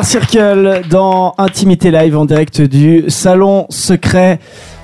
Circle 0.03 0.81
dans 0.89 1.33
Intimité 1.37 1.89
Live 1.89 2.17
en 2.17 2.25
direct 2.25 2.61
du 2.61 3.05
Salon 3.07 3.65
Secret 3.69 4.39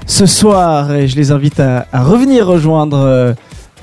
ce 0.06 0.26
soir. 0.26 0.94
Et 0.94 1.08
je 1.08 1.16
les 1.18 1.32
invite 1.32 1.60
à, 1.60 1.88
à 1.92 2.04
revenir 2.04 2.48
rejoindre 2.48 2.98
euh, 2.98 3.34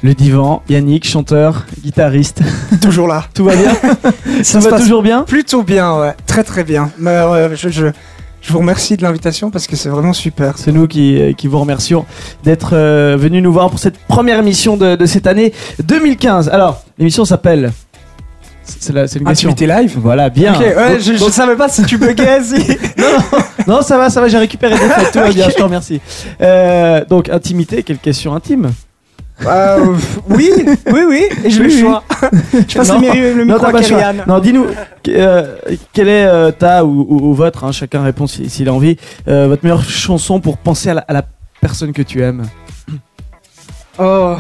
le 0.03 0.15
divan. 0.15 0.63
Yannick, 0.69 1.07
chanteur, 1.07 1.67
guitariste. 1.83 2.41
Toujours 2.81 3.07
là. 3.07 3.25
Tout 3.35 3.45
va 3.45 3.55
bien 3.55 3.77
Ça 4.43 4.61
va 4.61 4.79
toujours 4.79 5.03
bien? 5.03 5.23
Plutôt 5.25 5.63
bien, 5.63 5.99
ouais. 6.01 6.15
Très 6.27 6.43
très 6.43 6.65
bien. 6.65 6.91
Mais, 6.99 7.11
euh, 7.11 7.55
je, 7.55 7.69
je, 7.69 7.87
je 8.41 8.53
vous 8.53 8.59
remercie 8.59 8.97
de 8.97 9.03
l'invitation 9.03 9.51
parce 9.51 9.67
que 9.67 9.77
c'est 9.77 9.89
vraiment 9.91 10.13
super. 10.15 10.57
C'est 10.57 10.73
nous 10.73 10.87
qui, 10.87 11.21
euh, 11.21 11.33
qui 11.33 11.49
vous 11.49 11.59
remercions 11.59 12.07
d'être 12.45 12.71
euh, 12.73 13.17
venus 13.19 13.43
nous 13.43 13.53
voir 13.53 13.69
pour 13.69 13.79
cette 13.79 13.99
première 14.09 14.39
émission 14.39 14.77
de, 14.77 14.97
de 14.97 15.07
cette 15.07 15.27
année 15.27 15.53
2015. 15.85 16.49
Alors, 16.49 16.83
l'émission 16.99 17.25
s'appelle 17.25 17.73
C'est 18.81 18.93
la- 18.93 19.07
c'est 19.07 19.19
une 19.21 19.27
question. 19.27 19.51
Intimité 19.51 19.67
live 19.73 19.97
Voilà, 20.03 20.29
bien. 20.29 20.55
Ok, 20.55 20.61
ouais, 20.61 20.75
Donc- 20.93 20.99
je, 21.01 21.13
je 21.15 21.19
donc- 21.19 21.31
savais 21.31 21.57
pas 21.57 21.69
si 21.69 21.85
tu 21.85 21.99
buguais. 21.99 22.41
si- 22.43 22.79
non, 23.67 23.81
ça 23.83 23.97
va, 23.97 24.11
ça 24.11 24.21
va, 24.21 24.29
j'ai 24.29 24.39
récupéré 24.39 24.75
des 24.75 24.89
faits, 24.89 25.13
tout 25.13 25.19
va 25.21 25.31
bien, 25.31 25.49
je 25.49 25.55
te 25.55 25.63
remercie. 25.63 26.01
Euh, 26.41 27.05
donc, 27.05 27.29
intimité, 27.29 27.83
quelle 27.83 27.99
question 27.99 28.35
intime 28.35 28.73
Euh, 29.47 29.95
oui, 30.31 30.51
oui, 30.93 31.01
oui, 31.09 31.23
et 31.45 31.51
j'ai 31.51 31.61
Oui, 31.61 31.67
le 31.69 31.75
oui. 31.75 31.81
choix. 31.81 32.03
Je 32.69 32.75
passe 32.77 32.89
Non. 32.89 33.01
le, 33.01 33.35
le 33.35 33.45
micro 33.45 33.67
à. 33.67 33.83
Kyrian. 33.83 34.15
Non, 34.27 34.39
dis-nous, 34.39 34.67
euh, 35.09 35.57
quelle 35.93 36.09
est 36.09 36.25
euh, 36.27 36.51
ta 36.53 36.85
ou, 36.87 37.07
ou- 37.09 37.29
ou 37.31 37.35
votre, 37.35 37.65
hein, 37.65 37.71
chacun 37.73 38.03
répond 38.03 38.27
si- 38.27 38.49
s'il 38.49 38.69
a 38.69 38.73
envie, 38.73 38.97
votre 39.27 39.63
meilleure 39.63 39.83
chanson 39.85 40.41
pour 40.41 40.57
penser 40.57 40.89
à 40.91 40.95
la, 40.95 41.01
à 41.07 41.13
la 41.13 41.23
personne 41.61 41.93
que 41.93 42.03
tu 42.03 42.23
aimes? 42.23 42.45
Oh. 43.99 44.37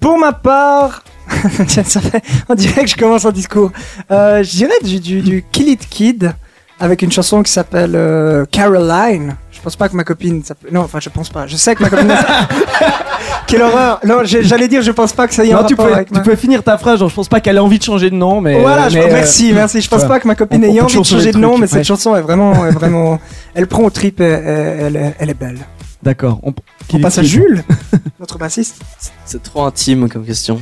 Pour 0.00 0.18
ma 0.18 0.32
part. 0.32 1.02
Tiens, 1.66 1.84
ça 1.84 2.00
fait. 2.00 2.22
On 2.48 2.54
dirait 2.54 2.82
que 2.84 2.90
je 2.90 2.96
commence 2.96 3.24
un 3.24 3.32
discours. 3.32 3.70
Euh, 4.10 4.42
je 4.42 4.50
dirais 4.50 4.72
du, 4.82 5.00
du, 5.00 5.20
du 5.20 5.44
Kill 5.52 5.68
It 5.68 5.88
Kid 5.88 6.32
avec 6.80 7.02
une 7.02 7.10
chanson 7.12 7.42
qui 7.42 7.52
s'appelle 7.52 7.92
euh, 7.94 8.44
Caroline. 8.50 9.36
Je 9.50 9.60
pense 9.60 9.74
pas 9.76 9.88
que 9.88 9.96
ma 9.96 10.04
copine 10.04 10.42
s'appelle. 10.44 10.72
Non, 10.72 10.82
enfin, 10.82 11.00
je 11.00 11.08
pense 11.08 11.28
pas. 11.30 11.46
Je 11.48 11.56
sais 11.56 11.74
que 11.74 11.82
ma 11.82 11.90
copine. 11.90 12.12
Quelle 13.48 13.62
horreur! 13.62 13.98
Non, 14.04 14.18
j'allais 14.24 14.68
dire, 14.68 14.82
je 14.82 14.90
pense 14.92 15.12
pas 15.14 15.26
que 15.26 15.32
ça 15.34 15.42
y 15.44 15.52
un 15.52 15.62
Non, 15.62 15.66
tu 15.66 15.74
peux, 15.74 15.82
avec 15.92 16.12
tu 16.12 16.20
peux 16.20 16.36
finir 16.36 16.62
ta 16.62 16.76
phrase, 16.76 16.98
genre, 17.00 17.08
je 17.08 17.14
pense 17.14 17.28
pas 17.28 17.40
qu'elle 17.40 17.56
ait 17.56 17.60
envie 17.60 17.78
de 17.78 17.82
changer 17.82 18.10
de 18.10 18.14
nom, 18.14 18.40
mais. 18.42 18.60
Voilà, 18.60 18.88
je- 18.90 18.98
mais, 18.98 19.04
euh, 19.06 19.12
merci, 19.12 19.52
merci. 19.54 19.80
Je 19.80 19.88
pense 19.88 20.00
voilà. 20.00 20.14
pas 20.16 20.20
que 20.20 20.28
ma 20.28 20.34
copine 20.34 20.62
On- 20.64 20.74
ait 20.74 20.80
envie 20.80 20.98
de 21.00 21.04
changer 21.04 21.32
de 21.32 21.38
nom, 21.38 21.54
mais 21.56 21.62
ouais. 21.62 21.66
cette 21.66 21.84
chanson 21.84 22.14
est 22.14 22.20
vraiment, 22.20 22.66
est 22.66 22.70
vraiment, 22.72 23.18
elle 23.54 23.66
prend 23.66 23.84
au 23.84 23.90
trip, 23.90 24.20
et- 24.20 24.24
est- 24.24 25.14
elle 25.18 25.30
est 25.30 25.34
belle. 25.38 25.58
D'accord. 26.02 26.38
On, 26.42 26.52
On 26.92 27.00
passe 27.00 27.18
à 27.18 27.22
Jules, 27.22 27.64
notre 28.20 28.38
bassiste. 28.38 28.80
C'est 29.24 29.42
trop 29.42 29.64
intime 29.64 30.08
comme 30.08 30.24
question. 30.24 30.60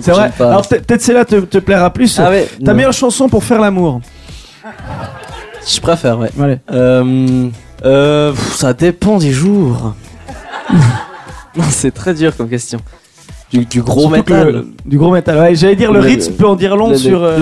C'est 0.00 0.12
vrai. 0.12 0.30
Alors, 0.38 0.66
peut- 0.68 0.80
peut-être 0.80 1.02
celle-là 1.02 1.24
te, 1.24 1.36
te 1.40 1.58
plaira 1.58 1.92
plus. 1.92 2.18
Ah 2.20 2.30
ouais. 2.30 2.48
Ta 2.64 2.70
non. 2.70 2.76
meilleure 2.76 2.92
chanson 2.92 3.28
pour 3.28 3.42
faire 3.42 3.60
l'amour 3.60 4.00
Je 5.66 5.80
préfère, 5.80 6.18
ouais. 6.18 6.30
Allez. 6.40 6.58
Euh, 6.70 7.48
euh, 7.84 8.32
ça 8.54 8.72
dépend 8.72 9.18
des 9.18 9.32
jours. 9.32 9.94
non, 11.56 11.64
c'est 11.70 11.92
très 11.92 12.14
dur 12.14 12.36
comme 12.36 12.48
question. 12.48 12.78
Du, 13.50 13.64
du 13.64 13.82
gros 13.82 14.08
métal. 14.08 14.50
le- 14.50 14.68
du 14.84 14.98
gros 14.98 15.10
métal. 15.12 15.38
Ouais, 15.38 15.54
j'allais 15.54 15.76
dire 15.76 15.92
le, 15.92 16.00
Le- 16.00 16.06
rythme 16.06 16.32
peut 16.34 16.46
en 16.46 16.56
dire 16.56 16.76
long 16.76 16.86
le- 16.88 16.92
le- 16.92 16.98
sur, 16.98 17.22
euh, 17.22 17.40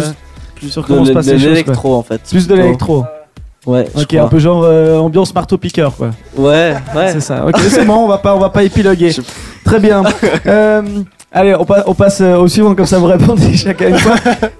plus- 0.54 0.70
sur 0.70 0.82
de 0.82 0.86
comment 0.86 1.04
se 1.04 1.12
de 1.12 1.18
les 1.18 1.22
choses. 1.24 1.40
quoi. 1.40 1.48
l'électro 1.50 1.94
en 1.96 2.02
fait. 2.02 2.22
Plus 2.30 2.46
de 2.46 2.54
l'électro. 2.54 3.04
Ouais. 3.66 3.88
je 3.96 4.02
Ok, 4.02 4.14
un 4.14 4.28
peu 4.28 4.38
genre 4.38 4.62
euh, 4.64 4.98
ambiance 4.98 5.34
marteau 5.34 5.56
piqueur 5.56 5.96
quoi. 5.96 6.10
Ouais, 6.36 6.74
ouais. 6.94 7.12
C'est 7.12 7.20
ça. 7.20 7.46
Ok, 7.46 7.56
c'est 7.68 7.84
bon, 7.84 7.96
on 8.04 8.08
va 8.08 8.18
pas, 8.18 8.34
on 8.34 8.38
va 8.38 8.50
pas 8.50 8.62
épiloguer. 8.62 9.10
Je- 9.12 9.22
Très 9.64 9.80
bien. 9.80 10.02
Euh, 10.46 10.82
allez, 11.32 11.54
on, 11.54 11.64
pa- 11.64 11.84
on 11.86 11.94
passe 11.94 12.20
euh, 12.20 12.36
au 12.36 12.46
suivant 12.48 12.74
comme 12.74 12.84
ça 12.86 12.98
vous 12.98 13.06
répondez 13.06 13.54
chacun 13.56 13.88
une 13.88 13.98
fois. 13.98 14.16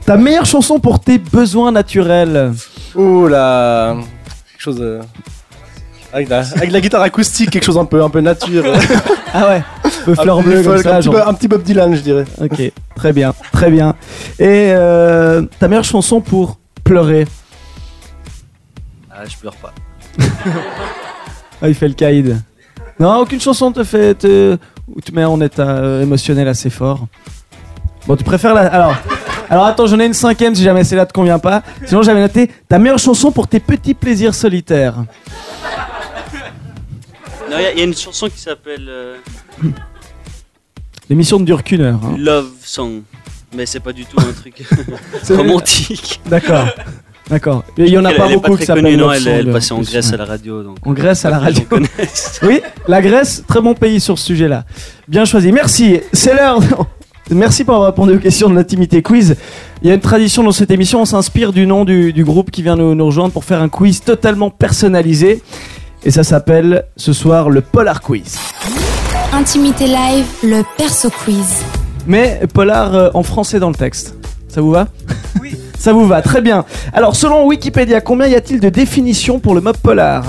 Ta 0.07 0.17
meilleure 0.17 0.47
chanson 0.47 0.79
pour 0.79 0.99
tes 1.01 1.19
besoins 1.19 1.71
naturels? 1.73 2.53
Ouh 2.95 3.27
là. 3.29 3.95
Quelque 3.95 4.61
chose. 4.63 4.79
euh, 4.81 5.03
Avec 6.13 6.29
la, 6.31 6.39
avec 6.57 6.71
la 6.73 6.81
guitare 6.81 7.03
acoustique, 7.03 7.51
quelque 7.51 7.65
chose 7.65 7.77
un 7.77 7.85
peu, 7.85 8.03
un 8.03 8.09
peu 8.11 8.21
nature. 8.21 8.65
Ah 9.37 9.49
ouais. 9.49 9.63
Un 9.85 10.05
peu 10.05 10.15
fleur 10.15 10.43
bleue 10.43 10.63
petit 10.63 10.65
comme 10.65 10.83
ça. 10.83 10.95
un, 10.97 11.01
petit. 11.01 11.09
Bob- 11.09 11.25
un 11.27 11.35
petit 11.35 11.49
Bob 11.49 11.63
Dylan, 11.65 11.95
je 11.97 12.01
dirais. 12.03 12.25
Ok, 12.41 12.73
très 12.95 13.13
bien, 13.13 13.35
très 13.53 13.69
bien. 13.69 13.97
Et 14.39 14.71
euh, 14.73 15.43
ta 15.59 15.67
meilleure 15.67 15.83
chanson 15.85 16.21
pour 16.21 16.59
pleurer? 16.85 17.27
Ah, 19.25 19.29
je 19.29 19.37
pleure 19.37 19.57
pas. 19.57 19.73
Ah, 21.63 21.69
il 21.69 21.75
fait 21.75 21.89
le 21.89 21.95
caïd. 21.95 22.37
Non, 23.01 23.17
aucune 23.21 23.41
chanson 23.41 23.73
te 23.73 23.85
fait. 23.85 24.15
Te... 24.17 24.59
Ou 24.95 25.01
te 25.01 25.13
met 25.13 25.25
en 25.25 25.41
état 25.41 25.67
euh, 25.79 26.03
émotionnel 26.03 26.47
assez 26.49 26.69
fort. 26.69 27.07
Bon, 28.07 28.17
tu 28.17 28.25
préfères 28.25 28.53
la. 28.53 28.67
Alors, 28.67 28.95
alors 29.49 29.65
attends, 29.65 29.87
j'en 29.87 29.99
ai 30.01 30.05
une 30.07 30.13
cinquième 30.15 30.55
si 30.55 30.63
jamais 30.63 30.85
celle-là 30.85 31.07
te 31.07 31.13
convient 31.15 31.39
pas. 31.39 31.63
Sinon, 31.87 32.03
j'avais 32.03 32.21
noté 32.21 32.51
ta 32.69 32.79
meilleure 32.79 32.99
chanson 32.99 33.33
pour 33.33 33.49
tes 33.49 33.61
petits 33.61 33.95
plaisirs 33.95 34.35
solitaires. 34.35 34.97
Non, 37.51 37.57
il 37.59 37.63
y 37.63 37.67
a- 37.67 37.73
il 37.73 37.79
y, 37.79 37.81
a 37.81 37.85
une 37.85 37.95
chanson 37.97 38.29
qui 38.29 38.41
s'appelle 38.41 38.87
euh, 38.89 39.17
L'émission 41.09 41.39
ne 41.39 41.45
dure 41.47 41.63
qu'une 41.63 41.81
heure. 41.83 42.01
hein. 42.05 42.17
Love 42.19 42.51
Song. 42.63 43.03
Mais 43.55 43.65
c'est 43.65 43.81
pas 43.81 43.93
du 43.93 44.05
tout 44.05 44.19
un 44.21 44.33
truc 44.33 44.63
romantique. 45.31 46.21
D'accord. 46.27 46.67
D'accord. 47.31 47.65
Il 47.79 47.89
y 47.89 47.97
en 47.97 48.05
a 48.05 48.11
elle, 48.11 48.17
pas 48.17 48.27
elle 48.27 48.33
est 48.33 48.35
beaucoup 48.35 48.53
pas 48.53 48.57
qui 48.59 48.65
très 48.65 48.75
connue, 48.75 48.93
s'appellent 48.93 49.01
non, 49.01 49.13
elle, 49.13 49.29
elle 49.29 49.51
en 49.51 49.53
passait 49.53 49.73
en 49.73 49.79
plus, 49.79 49.91
Grèce 49.91 50.09
ouais. 50.09 50.15
à 50.15 50.17
la 50.19 50.25
radio. 50.25 50.63
Donc. 50.63 50.77
En 50.85 50.93
Grèce 50.93 51.25
à 51.25 51.31
la 51.31 51.39
radio. 51.39 51.63
Oui, 52.43 52.61
la 52.87 53.01
Grèce, 53.01 53.43
très 53.47 53.61
bon 53.61 53.75
pays 53.75 54.01
sur 54.01 54.19
ce 54.19 54.27
sujet-là. 54.27 54.65
Bien 55.09 55.25
choisi. 55.25 55.51
Merci. 55.51 56.01
C'est 56.13 56.35
l'heure. 56.35 56.61
Merci 57.31 57.65
pour 57.65 57.75
avoir 57.75 57.89
répondu 57.89 58.15
aux 58.15 58.19
questions 58.19 58.51
de 58.51 58.55
l'intimité 58.55 59.01
quiz. 59.01 59.37
Il 59.83 59.89
y 59.89 59.91
a 59.91 59.95
une 59.95 60.01
tradition 60.01 60.43
dans 60.43 60.53
cette 60.53 60.71
émission, 60.71 61.01
on 61.01 61.05
s'inspire 61.07 61.55
du 61.55 61.67
nom 61.67 61.87
du, 61.87 62.13
du 62.13 62.23
groupe 62.23 62.51
qui 62.51 62.63
vient 62.63 62.77
nous, 62.77 62.95
nous 62.95 63.07
rejoindre 63.07 63.33
pour 63.33 63.45
faire 63.45 63.63
un 63.63 63.71
quiz 63.71 64.03
totalement 64.03 64.51
personnalisé. 64.51 65.43
Et 66.05 66.11
ça 66.11 66.23
s'appelle 66.23 66.85
ce 66.99 67.15
soir 67.15 67.49
le 67.49 67.63
Polar 67.63 68.03
Quiz. 68.03 68.37
Intimité 69.33 69.87
live, 69.87 70.27
le 70.43 70.63
perso 70.77 71.09
quiz. 71.25 71.63
Mais 72.07 72.43
Polar 72.53 72.95
euh, 72.95 73.11
en 73.15 73.23
français 73.23 73.59
dans 73.59 73.71
le 73.71 73.75
texte. 73.75 74.15
Ça 74.49 74.61
vous 74.61 74.71
va? 74.71 74.89
Oui. 75.41 75.57
Ça 75.85 75.93
vous 75.93 76.07
va, 76.07 76.23
très 76.23 76.41
bien. 76.41 76.65
Alors, 76.95 77.15
selon 77.15 77.47
Wikipédia, 77.47 78.01
combien 78.01 78.27
y 78.27 78.35
a-t-il 78.35 78.59
de 78.59 78.71
définitions 78.71 79.39
pour 79.39 79.55
le 79.55 79.61
mob 79.61 79.77
polar? 79.77 80.25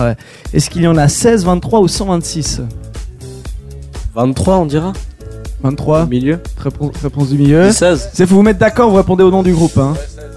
Est-ce 0.53 0.69
qu'il 0.69 0.81
y 0.81 0.87
en 0.87 0.97
a 0.97 1.07
16, 1.07 1.45
23 1.45 1.79
ou 1.79 1.87
126 1.87 2.59
23, 4.13 4.57
on 4.57 4.65
dira? 4.65 4.91
23 5.63 6.01
Au 6.01 6.07
milieu 6.07 6.39
Réponse, 6.61 6.91
réponse 7.01 7.29
du 7.29 7.37
milieu. 7.37 7.71
16 7.71 8.09
C'est 8.13 8.27
faut 8.27 8.35
vous 8.35 8.41
mettre 8.41 8.59
d'accord, 8.59 8.89
vous 8.89 8.97
répondez 8.97 9.23
au 9.23 9.31
nom 9.31 9.43
du 9.43 9.53
groupe. 9.53 9.77
Hein. 9.77 9.93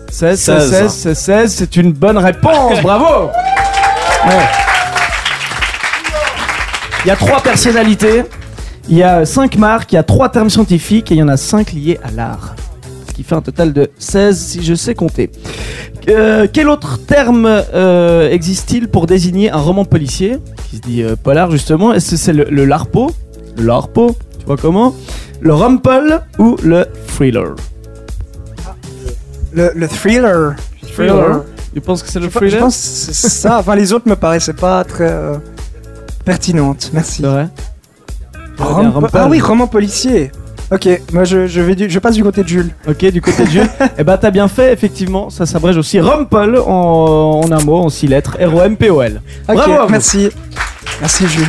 16, 0.09 0.38
16, 0.38 0.70
16. 0.70 0.70
16, 0.70 0.92
16, 0.92 1.18
16, 1.18 1.52
c'est 1.52 1.74
une 1.74 1.90
bonne 1.90 2.18
réponse, 2.18 2.81
bravo 2.81 3.24
Ouais. 4.24 4.46
Il 7.04 7.09
y 7.09 7.11
a 7.11 7.16
trois 7.16 7.40
personnalités, 7.40 8.22
il 8.88 8.96
y 8.96 9.02
a 9.02 9.24
cinq 9.26 9.57
marques, 9.57 9.90
il 9.90 9.96
y 9.96 9.98
a 9.98 10.04
trois 10.04 10.28
termes 10.28 10.48
scientifiques 10.48 11.11
et 11.11 11.16
il 11.16 11.18
y 11.18 11.22
en 11.24 11.28
a 11.28 11.37
cinq 11.37 11.72
liés 11.72 11.98
à 12.04 12.12
l'art. 12.12 12.54
Qui 13.18 13.24
fait 13.24 13.35
un 13.35 13.40
total 13.42 13.72
de 13.72 13.90
16 13.98 14.38
si 14.38 14.62
je 14.64 14.74
sais 14.74 14.94
compter. 14.94 15.28
Euh, 16.09 16.46
quel 16.52 16.68
autre 16.68 17.00
terme 17.04 17.46
euh, 17.74 18.31
existe-t-il 18.31 18.87
pour 18.87 19.09
désigner 19.09 19.50
un 19.50 19.57
roman 19.59 19.85
policier 19.85 20.38
qui 20.70 20.76
se 20.76 20.81
dit 20.83 21.02
euh, 21.02 21.16
polar 21.20 21.50
justement? 21.50 21.92
Est-ce 21.92 22.12
que 22.12 22.16
c'est 22.16 22.33
le, 22.33 22.44
le 22.44 22.64
larpo 22.64 23.11
Le 23.57 23.64
larpo, 23.64 24.14
tu 24.38 24.46
vois 24.46 24.57
comment? 24.57 24.94
Le 25.40 25.52
rumple 25.52 26.20
ou 26.38 26.54
le 26.62 26.87
thriller? 27.09 27.57
Le, 29.52 29.72
le 29.74 29.88
thriller. 29.88 30.54
Thriller. 30.92 31.42
Tu 31.74 31.81
penses 31.81 32.04
que 32.04 32.09
c'est 32.09 32.20
le 32.20 32.26
Je, 32.26 32.31
je 32.31 32.38
thriller? 32.38 32.61
pense 32.61 32.76
que 32.76 32.83
c'est 33.14 33.28
ça. 33.28 33.59
Enfin, 33.59 33.74
les 33.74 33.92
autres 33.92 34.09
me 34.09 34.14
paraissaient 34.14 34.52
pas 34.52 34.85
très 34.85 35.11
euh, 35.11 35.35
pertinentes. 36.24 36.90
Merci. 36.92 37.22
C'est 37.22 37.26
vrai? 37.28 37.48
Rom- 38.59 39.09
ah 39.12 39.26
oui, 39.28 39.40
roman 39.40 39.66
policier. 39.66 40.31
Ok, 40.70 40.87
moi 41.14 41.24
je, 41.24 41.46
je, 41.46 41.61
vais 41.62 41.74
du- 41.74 41.88
je 41.88 41.98
passe 41.98 42.14
du 42.14 42.22
côté 42.22 42.42
de 42.42 42.48
Jules. 42.48 42.70
Ok, 42.87 43.04
du 43.07 43.22
côté 43.22 43.44
de 43.44 43.50
Jules. 43.50 43.70
Eh 43.98 44.04
ben, 44.04 44.16
t'as 44.18 44.31
bien 44.31 44.48
fait, 44.48 44.72
effectivement. 44.72 45.31
Ça 45.31 45.46
s'abrège 45.46 45.78
aussi 45.78 45.98
Rumpel 45.98 46.57
en, 46.59 47.40
en 47.44 47.50
un 47.52 47.61
mot, 47.64 47.76
en 47.78 47.88
six 47.88 48.07
lettres. 48.07 48.37
R-O-M-P-O-L. 48.38 49.22
Ok, 49.48 49.54
Bravo 49.54 49.72
à 49.72 49.85
vous. 49.87 49.90
merci. 49.90 50.28
Merci 51.00 51.26
Jules. 51.26 51.46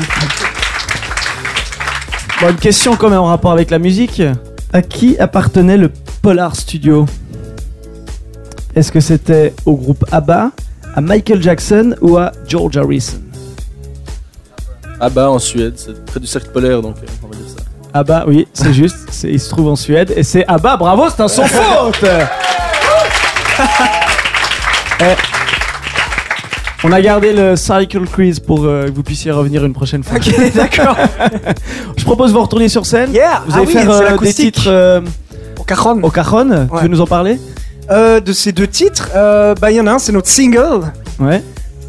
Bon, 2.42 2.50
une 2.50 2.56
question 2.56 2.96
quand 2.96 3.10
même 3.10 3.20
en 3.20 3.26
rapport 3.26 3.52
avec 3.52 3.70
la 3.72 3.80
musique. 3.80 4.22
À 4.72 4.82
qui 4.82 5.18
appartenait 5.18 5.78
le 5.78 5.92
Polar 6.22 6.56
Studio? 6.56 7.06
Est-ce 8.76 8.92
que 8.92 9.00
c'était 9.02 9.54
au 9.66 9.74
groupe 9.76 10.06
ABBA, 10.12 10.52
à 10.96 11.02
Michael 11.02 11.42
Jackson 11.42 11.96
ou 12.02 12.18
à 12.18 12.32
George 12.48 12.78
Harrison? 12.78 13.18
Ah 15.02 15.10
bah 15.10 15.30
en 15.30 15.40
Suède, 15.40 15.74
c'est 15.76 16.06
près 16.06 16.20
du 16.20 16.28
cercle 16.28 16.50
polaire, 16.52 16.82
donc 16.82 16.96
euh, 16.98 17.06
on 17.24 17.28
va 17.28 17.36
dire 17.36 17.46
ça. 17.50 17.59
ABBA, 17.94 18.26
oui, 18.28 18.48
c'est 18.54 18.74
juste. 18.74 18.98
Il 19.24 19.40
se 19.40 19.50
trouve 19.50 19.68
en 19.70 19.76
Suède 19.76 20.14
et 20.16 20.24
c'est 20.24 20.46
ABBA. 20.48 20.78
Bravo, 20.78 21.06
c'est 21.10 21.22
un 21.24 21.28
sans 21.28 21.46
faute 21.46 22.06
Eh, 25.02 25.16
On 26.84 26.92
a 26.92 27.02
gardé 27.02 27.34
le 27.34 27.56
Cycle 27.56 28.06
Quiz 28.06 28.40
pour 28.40 28.64
euh, 28.66 28.86
que 28.88 28.92
vous 28.92 29.04
puissiez 29.04 29.32
revenir 29.32 29.66
une 29.66 29.74
prochaine 29.74 30.04
fois. 30.04 30.18
Ok, 30.18 30.54
d'accord. 30.54 30.96
Je 31.98 32.04
propose 32.06 32.32
de 32.32 32.36
vous 32.38 32.44
retourner 32.44 32.70
sur 32.70 32.86
scène. 32.86 33.14
Yeah 33.14 33.42
Vous 33.48 33.54
Ah 33.54 33.58
allez 33.58 33.68
oui, 33.68 33.74
faire 33.74 33.94
c'est 33.94 34.12
euh, 34.14 34.18
des 34.18 34.34
titres 34.34 34.64
euh, 34.68 35.02
Au 35.60 35.64
cajon. 35.64 36.00
au 36.04 36.10
cajon. 36.10 36.68
Tu 36.78 36.82
veux 36.84 36.88
nous 36.88 37.02
en 37.02 37.08
parler? 37.08 37.40
Euh, 37.92 38.20
de 38.20 38.34
ces 38.34 38.52
deux 38.52 38.68
titres, 38.68 39.10
bah 39.60 39.72
il 39.72 39.78
y 39.78 39.82
en 39.82 39.88
a 39.88 39.94
un, 39.94 40.00
c'est 40.00 40.12
notre 40.12 40.28
single. 40.30 40.82
Ouais. 41.20 41.44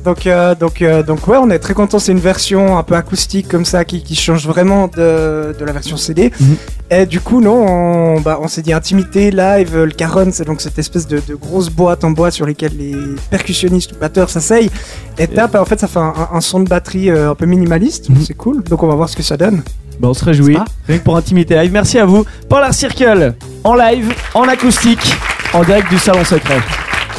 Euh, 0.07 0.55
euh, 0.83 1.03
donc, 1.03 1.29
ouais, 1.29 1.37
on 1.37 1.51
est 1.51 1.59
très 1.59 1.75
content. 1.75 1.99
C'est 1.99 2.13
une 2.13 2.19
version 2.19 2.79
un 2.79 2.83
peu 2.83 2.95
acoustique 2.95 3.49
comme 3.49 3.65
ça 3.65 3.85
qui, 3.85 4.15
change 4.15 4.47
vraiment 4.47 4.89
de, 4.89 5.55
la 5.61 5.73
version 5.73 5.97
CD. 5.97 6.33
Mhm. 6.39 6.57
Et 6.91 7.07
du 7.07 7.21
coup, 7.21 7.41
non, 7.41 8.17
on, 8.17 8.21
bah, 8.21 8.39
s'est 8.49 8.63
dit 8.63 8.73
intimité, 8.73 9.31
live, 9.31 9.77
le 9.77 9.93
caron, 9.93 10.31
c'est 10.33 10.45
donc 10.45 10.61
cette 10.61 10.79
espèce 10.79 11.07
de, 11.07 11.23
grosse 11.35 11.71
boîte 11.71 12.05
en 12.05 12.11
bois 12.11 12.31
sur 12.31 12.47
lesquelles 12.47 12.77
les 12.77 12.97
percussionnistes 13.31 13.93
ou 13.93 13.97
batteurs 13.97 14.31
s'asseyent 14.31 14.71
et 15.19 15.27
tapent. 15.29 15.55
Et 15.55 15.59
en 15.59 15.65
fait, 15.65 15.79
ça 15.79 15.89
fait 15.89 16.01
un, 16.01 16.41
son 16.41 16.61
de 16.61 16.69
batterie 16.69 17.11
euh, 17.11 17.31
un 17.31 17.35
peu 17.35 17.47
minimaliste. 17.47 18.09
Mhm. 18.09 18.23
C'est 18.27 18.35
cool. 18.35 18.63
Donc, 18.65 18.83
on 18.83 18.89
va 18.89 18.95
voir 18.95 19.09
ce 19.09 19.17
que 19.17 19.23
ça 19.23 19.37
donne. 19.37 19.63
Bah, 20.01 20.09
on 20.09 20.15
se 20.15 20.25
réjouit. 20.25 20.57
Rien 20.89 20.99
que 20.99 21.05
pour 21.05 21.17
intimité 21.17 21.55
live. 21.57 21.73
Merci 21.73 21.99
à 21.99 22.07
vous. 22.07 22.25
Polar 22.49 22.73
Circle 22.73 23.35
en 23.65 23.75
live, 23.75 24.13
en 24.35 24.45
acoustique, 24.45 25.15
en 25.53 25.63
direct 25.63 25.91
du 25.91 25.99
Salon 25.99 26.25
Secret 26.25 26.61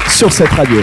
sur 0.08 0.34
cette 0.34 0.50
radio. 0.50 0.82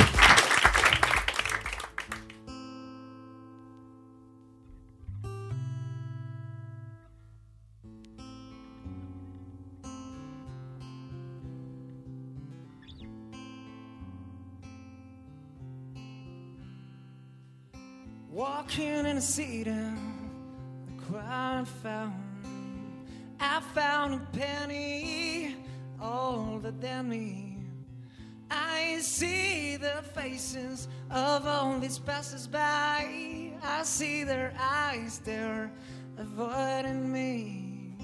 the 19.18 19.24
cedar, 19.24 19.94
the 20.96 21.18
I 21.18 21.64
found. 21.82 22.14
I 23.40 23.60
found 23.74 24.14
a 24.14 24.38
penny 24.38 25.56
older 26.00 26.70
than 26.70 27.08
me. 27.08 27.56
I 28.48 28.98
see 29.00 29.74
the 29.74 30.04
faces 30.14 30.86
of 31.10 31.48
all 31.48 31.80
these 31.80 31.98
passers-by. 31.98 33.54
I 33.60 33.82
see 33.82 34.22
their 34.22 34.54
eyes, 34.56 35.20
they're 35.24 35.72
avoiding 36.16 37.12
me. 37.12 37.96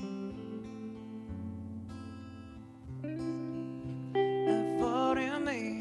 Avoiding 4.48 5.44
me. 5.44 5.73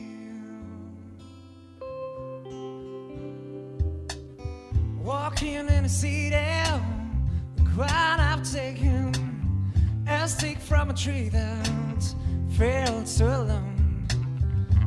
Walking 5.03 5.67
in 5.67 5.83
a 5.83 5.89
city, 5.89 6.29
the 6.29 7.63
crown 7.75 8.21
I've 8.21 8.49
taken, 8.49 9.11
a 10.07 10.25
stick 10.29 10.57
from 10.59 10.91
a 10.91 10.93
tree 10.93 11.27
that 11.27 12.15
fell 12.57 13.05
so 13.05 13.25
long. 13.25 14.07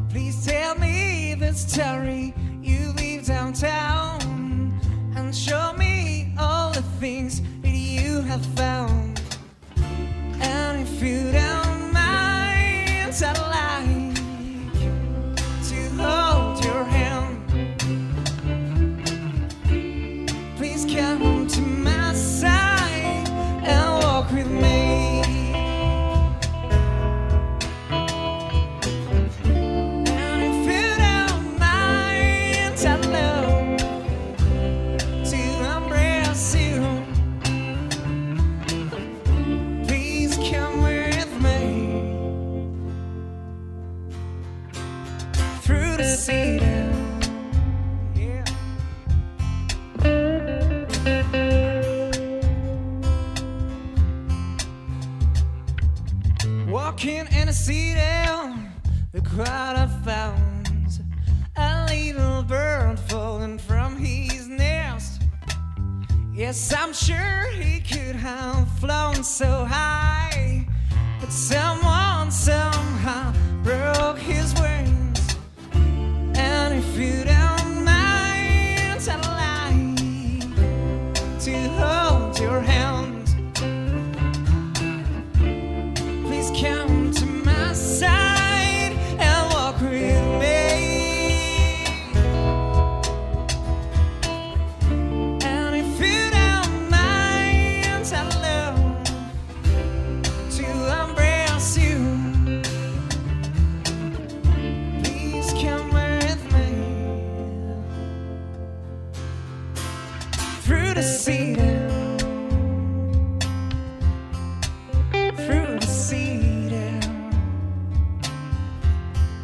Please 0.09 0.47
tell 0.47 0.75
me 0.79 1.35
the 1.35 1.53
story 1.53 2.33
you 2.63 2.93
leave 2.93 3.27
downtown 3.27 4.81
and 5.15 5.37
show 5.37 5.75
me 5.75 6.33
all 6.39 6.73
the 6.73 6.81
things 6.99 7.43
that 7.61 7.69
you 7.69 8.23
have 8.23 8.45
found. 8.57 9.21
And 10.41 10.81
if 10.81 11.03
you 11.03 11.31
don't 11.31 11.93
mind, 11.93 13.13
I'd 13.23 13.39
like 13.53 14.15
to 15.69 15.89
hold 16.03 16.65
your 16.65 16.85
hand. 16.85 17.36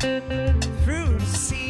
through 0.03 1.17
the 1.17 1.27
sea. 1.27 1.62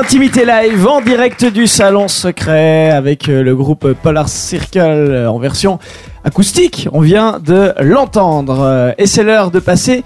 Intimité 0.00 0.46
live 0.46 0.86
en 0.86 1.02
direct 1.02 1.44
du 1.44 1.66
salon 1.66 2.08
secret 2.08 2.90
avec 2.90 3.28
euh, 3.28 3.42
le 3.42 3.54
groupe 3.54 3.92
Polar 3.92 4.30
Circle 4.30 4.78
euh, 4.78 5.30
en 5.30 5.38
version 5.38 5.78
acoustique. 6.24 6.88
On 6.92 7.02
vient 7.02 7.38
de 7.38 7.74
l'entendre 7.80 8.60
Euh, 8.60 8.92
et 8.96 9.06
c'est 9.06 9.22
l'heure 9.22 9.50
de 9.50 9.60
passer 9.60 10.02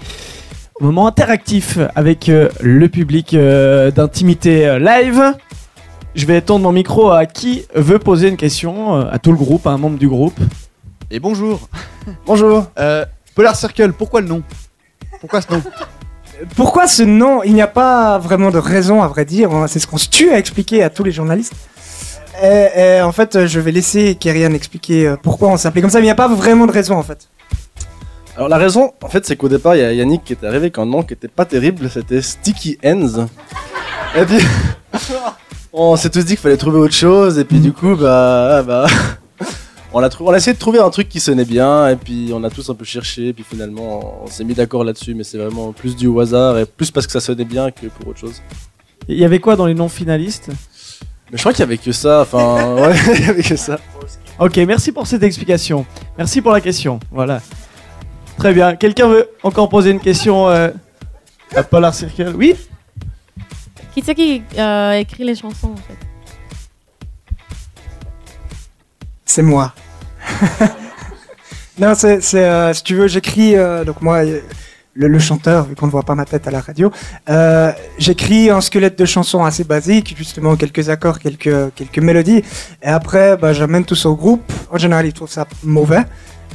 au 0.81 0.83
moment 0.83 1.07
interactif 1.07 1.79
avec 1.95 2.29
le 2.29 2.87
public 2.89 3.33
d'intimité 3.95 4.77
live. 4.79 5.33
Je 6.13 6.25
vais 6.25 6.41
tendre 6.41 6.65
mon 6.65 6.73
micro 6.73 7.11
à 7.11 7.25
qui 7.25 7.63
veut 7.73 7.97
poser 7.97 8.27
une 8.27 8.37
question, 8.37 8.95
à 8.99 9.17
tout 9.17 9.31
le 9.31 9.37
groupe, 9.37 9.65
à 9.65 9.71
un 9.71 9.77
membre 9.77 9.97
du 9.97 10.09
groupe. 10.09 10.37
Et 11.09 11.19
bonjour. 11.19 11.69
Bonjour. 12.25 12.65
Euh, 12.77 13.05
Polar 13.33 13.55
Circle, 13.55 13.93
pourquoi 13.93 14.19
le 14.19 14.27
nom? 14.27 14.43
Pourquoi 15.21 15.41
ce 15.41 15.53
nom? 15.53 15.61
Pourquoi 16.55 16.87
ce 16.87 17.03
nom 17.03 17.43
Il 17.43 17.53
n'y 17.53 17.61
a 17.61 17.67
pas 17.67 18.17
vraiment 18.17 18.51
de 18.51 18.57
raison, 18.57 19.01
à 19.01 19.07
vrai 19.07 19.25
dire. 19.25 19.49
C'est 19.67 19.79
ce 19.79 19.87
qu'on 19.87 19.97
se 19.97 20.09
tue 20.09 20.31
à 20.31 20.37
expliquer 20.37 20.83
à 20.83 20.89
tous 20.89 21.03
les 21.03 21.11
journalistes. 21.11 21.53
Et, 22.43 22.97
et 22.97 23.01
en 23.01 23.11
fait, 23.11 23.45
je 23.45 23.59
vais 23.59 23.71
laisser 23.71 24.15
Kerian 24.15 24.53
expliquer 24.53 25.07
euh, 25.07 25.15
pourquoi 25.21 25.49
on 25.49 25.57
s'appelait 25.57 25.81
comme 25.81 25.89
ça, 25.89 25.99
mais 25.99 26.03
il 26.03 26.07
n'y 26.07 26.11
a 26.11 26.15
pas 26.15 26.27
vraiment 26.27 26.67
de 26.67 26.71
raison 26.71 26.97
en 26.97 27.03
fait. 27.03 27.29
Alors 28.35 28.49
la 28.49 28.57
raison, 28.57 28.93
en 29.01 29.07
fait, 29.07 29.25
c'est 29.25 29.37
qu'au 29.37 29.47
départ, 29.47 29.77
il 29.77 29.81
y 29.81 29.85
a 29.85 29.93
Yannick 29.93 30.25
qui 30.25 30.33
était 30.33 30.45
arrivé 30.45 30.65
avec 30.65 30.77
un 30.77 30.85
nom 30.85 31.03
qui 31.03 31.13
était 31.13 31.29
pas 31.29 31.45
terrible, 31.45 31.89
c'était 31.89 32.21
Sticky 32.21 32.77
Ends. 32.83 33.27
Et 34.17 34.25
puis, 34.25 34.45
on 35.73 35.95
s'est 35.95 36.09
tous 36.09 36.25
dit 36.25 36.33
qu'il 36.33 36.39
fallait 36.39 36.57
trouver 36.57 36.79
autre 36.79 36.93
chose, 36.93 37.39
et 37.39 37.45
puis 37.45 37.59
du 37.59 37.71
coup, 37.71 37.95
bah, 37.95 38.57
ah, 38.57 38.63
bah, 38.63 38.87
on 39.97 40.03
a, 40.03 40.09
trou- 40.09 40.27
on 40.27 40.33
a 40.33 40.37
essayé 40.37 40.53
de 40.53 40.59
trouver 40.59 40.79
un 40.79 40.89
truc 40.89 41.07
qui 41.07 41.19
sonnait 41.21 41.45
bien, 41.45 41.87
et 41.87 41.95
puis 41.95 42.31
on 42.33 42.43
a 42.43 42.49
tous 42.49 42.69
un 42.69 42.75
peu 42.75 42.83
cherché, 42.83 43.29
et 43.29 43.33
puis 43.33 43.45
finalement, 43.49 44.21
on 44.23 44.27
s'est 44.27 44.43
mis 44.43 44.53
d'accord 44.53 44.83
là-dessus, 44.83 45.13
mais 45.15 45.23
c'est 45.23 45.37
vraiment 45.37 45.71
plus 45.71 45.95
du 45.95 46.09
hasard, 46.19 46.57
et 46.59 46.65
plus 46.65 46.91
parce 46.91 47.05
que 47.07 47.13
ça 47.13 47.21
sonnait 47.21 47.45
bien 47.45 47.71
que 47.71 47.87
pour 47.87 48.09
autre 48.09 48.19
chose. 48.19 48.41
Il 49.07 49.17
y 49.17 49.23
avait 49.23 49.39
quoi 49.39 49.55
dans 49.55 49.65
les 49.65 49.73
noms 49.73 49.87
finalistes? 49.89 50.49
Mais 51.31 51.37
je 51.37 51.41
crois 51.41 51.53
qu'il 51.53 51.61
y 51.61 51.63
avait 51.63 51.77
que 51.77 51.91
ça, 51.93 52.21
enfin, 52.21 52.75
ouais, 52.81 52.95
il 53.17 53.25
y 53.25 53.29
avait 53.29 53.41
que 53.43 53.55
ça. 53.55 53.79
Ok, 54.37 54.57
merci 54.57 54.91
pour 54.91 55.07
cette 55.07 55.23
explication. 55.23 55.85
Merci 56.17 56.41
pour 56.41 56.51
la 56.51 56.59
question. 56.59 56.99
Voilà. 57.09 57.41
Très 58.37 58.53
bien. 58.53 58.75
Quelqu'un 58.75 59.07
veut 59.07 59.29
encore 59.43 59.69
poser 59.69 59.91
une 59.91 60.01
question 60.01 60.49
euh, 60.49 60.69
à 61.55 61.63
Polar 61.63 61.93
Circle? 61.95 62.33
Oui? 62.35 62.53
Qui 63.93 64.01
c'est 64.05 64.13
qui 64.13 64.43
euh, 64.57 64.91
écrit 64.91 65.23
les 65.23 65.35
chansons 65.35 65.71
en 65.71 65.77
fait? 65.77 65.95
C'est 69.23 69.41
moi. 69.41 69.73
non, 71.79 71.93
c'est, 71.95 72.19
euh, 72.35 72.73
si 72.73 72.83
tu 72.83 72.95
veux, 72.95 73.07
j'écris, 73.07 73.55
euh, 73.55 73.83
donc 73.83 74.01
moi, 74.01 74.25
euh, 74.25 74.39
le, 74.93 75.19
chanteur, 75.19 75.65
vu 75.65 75.75
qu'on 75.75 75.87
ne 75.87 75.91
voit 75.91 76.03
pas 76.03 76.15
ma 76.15 76.25
tête 76.25 76.47
à 76.47 76.51
la 76.51 76.61
radio, 76.61 76.91
j'écris 77.97 78.49
un 78.49 78.61
squelette 78.61 78.97
de 78.97 79.05
chansons 79.05 79.43
assez 79.43 79.63
basique, 79.63 80.15
justement 80.17 80.55
quelques 80.55 80.89
accords, 80.89 81.19
quelques, 81.19 81.73
quelques 81.75 81.99
mélodies, 81.99 82.43
et 82.81 82.87
après, 82.87 83.37
bah, 83.37 83.53
j'amène 83.53 83.83
tout 83.83 83.95
ça 83.95 84.09
au 84.09 84.15
groupe. 84.15 84.51
En 84.71 84.77
général, 84.77 85.05
ils 85.05 85.13
trouvent 85.13 85.31
ça 85.31 85.45
mauvais. 85.63 86.03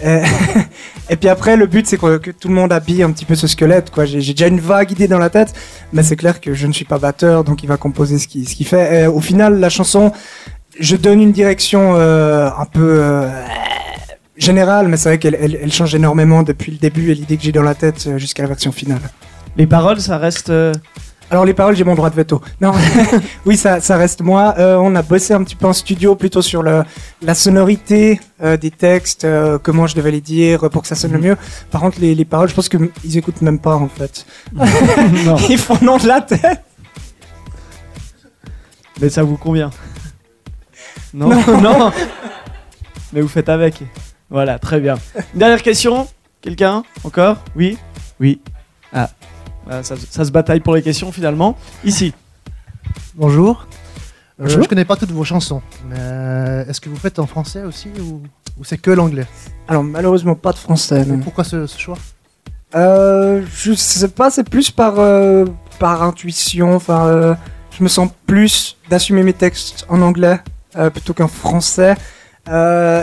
Et, 0.02 1.16
puis 1.20 1.28
après, 1.28 1.56
le 1.56 1.66
but, 1.66 1.86
c'est 1.86 1.98
que, 1.98 2.30
tout 2.30 2.48
le 2.48 2.54
monde 2.54 2.72
habille 2.72 3.02
un 3.02 3.10
petit 3.10 3.26
peu 3.26 3.34
ce 3.34 3.46
squelette. 3.46 3.90
Quoi. 3.90 4.06
J'ai, 4.06 4.22
j'ai 4.22 4.32
déjà 4.32 4.46
une 4.46 4.60
vague 4.60 4.90
idée 4.90 5.08
dans 5.08 5.18
la 5.18 5.28
tête, 5.28 5.52
mais 5.92 6.02
c'est 6.02 6.16
clair 6.16 6.40
que 6.40 6.54
je 6.54 6.66
ne 6.66 6.72
suis 6.72 6.86
pas 6.86 6.98
batteur, 6.98 7.44
donc 7.44 7.62
il 7.62 7.66
va 7.66 7.76
composer 7.76 8.18
ce 8.18 8.26
qu'il, 8.26 8.48
ce 8.48 8.54
qu'il 8.54 8.66
fait. 8.66 9.02
Et 9.02 9.06
au 9.06 9.20
final, 9.20 9.60
la 9.60 9.68
chanson, 9.68 10.12
je 10.78 10.96
donne 10.96 11.20
une 11.20 11.32
direction 11.32 11.94
euh, 11.96 12.48
un 12.56 12.64
peu 12.66 13.00
euh, 13.02 13.28
générale, 14.36 14.88
mais 14.88 14.96
c'est 14.96 15.08
vrai 15.10 15.18
qu'elle 15.18 15.36
elle, 15.40 15.58
elle 15.60 15.72
change 15.72 15.94
énormément 15.94 16.42
depuis 16.42 16.72
le 16.72 16.78
début 16.78 17.10
et 17.10 17.14
l'idée 17.14 17.36
que 17.36 17.42
j'ai 17.42 17.52
dans 17.52 17.62
la 17.62 17.74
tête 17.74 18.04
euh, 18.06 18.18
jusqu'à 18.18 18.42
la 18.42 18.48
version 18.48 18.72
finale. 18.72 19.00
Les 19.56 19.66
paroles, 19.66 20.00
ça 20.00 20.18
reste. 20.18 20.52
Alors 21.30 21.44
les 21.44 21.54
paroles, 21.54 21.76
j'ai 21.76 21.84
mon 21.84 21.94
droit 21.94 22.10
de 22.10 22.16
veto. 22.16 22.42
Non, 22.60 22.72
oui, 23.46 23.56
ça, 23.56 23.80
ça 23.80 23.96
reste 23.96 24.20
moi. 24.20 24.54
Euh, 24.58 24.76
on 24.76 24.94
a 24.96 25.02
bossé 25.02 25.32
un 25.32 25.44
petit 25.44 25.54
peu 25.54 25.66
en 25.66 25.72
studio, 25.72 26.16
plutôt 26.16 26.42
sur 26.42 26.62
le, 26.62 26.82
la 27.22 27.34
sonorité 27.34 28.20
euh, 28.42 28.56
des 28.56 28.72
textes, 28.72 29.24
euh, 29.24 29.56
comment 29.62 29.86
je 29.86 29.94
devais 29.94 30.10
les 30.10 30.20
dire 30.20 30.68
pour 30.70 30.82
que 30.82 30.88
ça 30.88 30.96
sonne 30.96 31.12
le 31.12 31.20
mieux. 31.20 31.36
Par 31.70 31.80
contre, 31.82 32.00
les, 32.00 32.16
les 32.16 32.24
paroles, 32.24 32.48
je 32.48 32.54
pense 32.54 32.68
qu'ils 32.68 33.16
écoutent 33.16 33.42
même 33.42 33.60
pas 33.60 33.76
en 33.76 33.88
fait. 33.88 34.26
non, 34.52 35.36
Ils 35.48 35.58
font 35.58 35.78
non 35.82 35.98
de 35.98 36.08
la 36.08 36.20
tête. 36.20 36.64
mais 39.00 39.08
ça 39.08 39.22
vous 39.22 39.36
convient. 39.36 39.70
Non, 41.14 41.28
non. 41.60 41.92
Mais 43.12 43.20
vous 43.20 43.28
faites 43.28 43.48
avec. 43.48 43.82
Voilà, 44.28 44.58
très 44.58 44.80
bien. 44.80 44.96
Une 45.34 45.40
dernière 45.40 45.62
question 45.62 46.06
Quelqu'un 46.40 46.84
Encore? 47.04 47.36
Oui? 47.56 47.76
Oui. 48.20 48.40
Ah. 48.92 49.10
Ah, 49.68 49.82
ça, 49.82 49.94
ça 49.96 50.24
se 50.24 50.30
bataille 50.30 50.60
pour 50.60 50.74
les 50.74 50.82
questions 50.82 51.12
finalement. 51.12 51.56
Ici. 51.84 52.14
Bonjour. 53.14 53.66
Euh, 54.40 54.44
Bonjour. 54.44 54.62
je 54.62 54.68
connais 54.68 54.84
pas 54.86 54.96
toutes 54.96 55.10
vos 55.10 55.24
chansons, 55.24 55.60
mais 55.88 55.96
euh, 55.98 56.64
est-ce 56.66 56.80
que 56.80 56.88
vous 56.88 56.96
faites 56.96 57.18
en 57.18 57.26
français 57.26 57.62
aussi 57.62 57.88
ou, 58.00 58.22
ou 58.58 58.64
c'est 58.64 58.78
que 58.78 58.90
l'anglais? 58.90 59.26
Alors 59.68 59.84
malheureusement 59.84 60.34
pas 60.34 60.52
de 60.52 60.58
français. 60.58 61.04
non. 61.04 61.18
Pourquoi 61.18 61.44
ce, 61.44 61.66
ce 61.66 61.78
choix? 61.78 61.98
Euh, 62.74 63.42
je 63.54 63.74
sais 63.74 64.08
pas, 64.08 64.30
c'est 64.30 64.48
plus 64.48 64.70
par 64.70 64.94
euh, 64.98 65.44
par 65.78 66.02
intuition. 66.02 66.74
Enfin, 66.74 67.06
euh, 67.06 67.34
je 67.76 67.82
me 67.82 67.88
sens 67.88 68.08
plus 68.26 68.78
d'assumer 68.88 69.22
mes 69.22 69.34
textes 69.34 69.84
en 69.88 70.00
anglais 70.00 70.38
euh, 70.38 70.59
plutôt 70.92 71.14
qu'en 71.14 71.28
français. 71.28 71.94
Euh, 72.48 73.02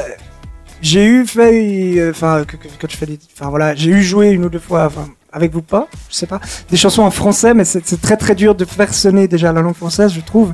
j'ai 0.81 1.05
eu 1.05 1.25
fait, 1.25 1.97
euh, 1.97 2.11
enfin, 2.11 2.43
quand 2.79 2.89
je 2.89 2.97
fais 2.97 3.05
des, 3.05 3.19
enfin 3.33 3.49
voilà, 3.49 3.73
j'ai 3.75 3.89
eu 3.89 4.03
joué 4.03 4.29
une 4.29 4.45
ou 4.45 4.49
deux 4.49 4.59
fois, 4.59 4.85
enfin, 4.85 5.07
avec 5.31 5.51
vous 5.51 5.61
pas, 5.61 5.87
je 6.09 6.15
sais 6.15 6.27
pas, 6.27 6.39
des 6.69 6.77
chansons 6.77 7.01
en 7.01 7.11
français, 7.11 7.53
mais 7.53 7.65
c'est 7.65 8.01
très 8.01 8.17
très 8.17 8.35
dur 8.35 8.53
de 8.55 8.65
faire 8.65 8.93
sonner 8.93 9.27
déjà 9.27 9.51
la 9.51 9.61
langue 9.61 9.75
française, 9.75 10.13
je 10.13 10.21
trouve. 10.21 10.53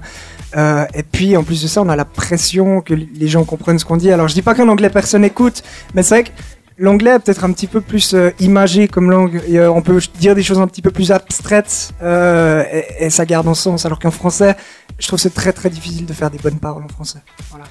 Euh, 0.56 0.86
et 0.94 1.04
puis 1.04 1.36
en 1.36 1.44
plus 1.44 1.62
de 1.64 1.68
ça, 1.68 1.82
on 1.82 1.90
a 1.90 1.96
la 1.96 2.06
pression 2.06 2.82
que 2.82 2.94
les 2.94 3.28
gens 3.28 3.44
comprennent 3.44 3.80
ce 3.80 3.86
qu'on 3.86 3.98
dit. 3.98 4.12
Alors 4.12 4.28
je 4.28 4.34
dis 4.34 4.42
pas 4.42 4.54
qu'en 4.54 4.68
anglais 4.68 4.90
personne 4.90 5.26
écoute, 5.26 5.64
mais 5.94 6.04
c'est 6.04 6.16
vrai 6.16 6.24
que 6.24 6.30
L'anglais 6.78 7.12
est 7.12 7.20
peut-être 7.20 7.44
un 7.44 7.52
petit 7.52 7.68
peu 7.68 7.82
plus 7.82 8.16
euh, 8.16 8.32
imagé 8.40 8.88
comme 8.88 9.12
langue. 9.12 9.42
Euh, 9.52 9.68
on 9.68 9.82
peut 9.82 10.00
dire 10.20 10.34
des 10.34 10.42
choses 10.42 10.60
un 10.60 10.68
petit 10.68 10.82
peu 10.82 10.90
plus 10.90 11.12
abstraites 11.12 11.94
euh, 12.02 12.64
et, 12.72 13.06
et 13.06 13.10
ça 13.12 13.26
garde 13.26 13.48
en 13.48 13.54
sens. 13.54 13.86
Alors 13.86 14.00
qu'en 14.00 14.10
français, 14.10 14.56
je 15.04 15.10
trouve 15.10 15.18
que 15.18 15.24
c'est 15.24 15.34
très 15.34 15.52
très 15.52 15.70
difficile 15.70 16.06
de 16.06 16.14
faire 16.14 16.32
des 16.32 16.38
bonnes 16.38 16.60
paroles 16.60 16.86
en 16.86 16.88
français. 16.88 17.20
Voilà. 17.50 17.66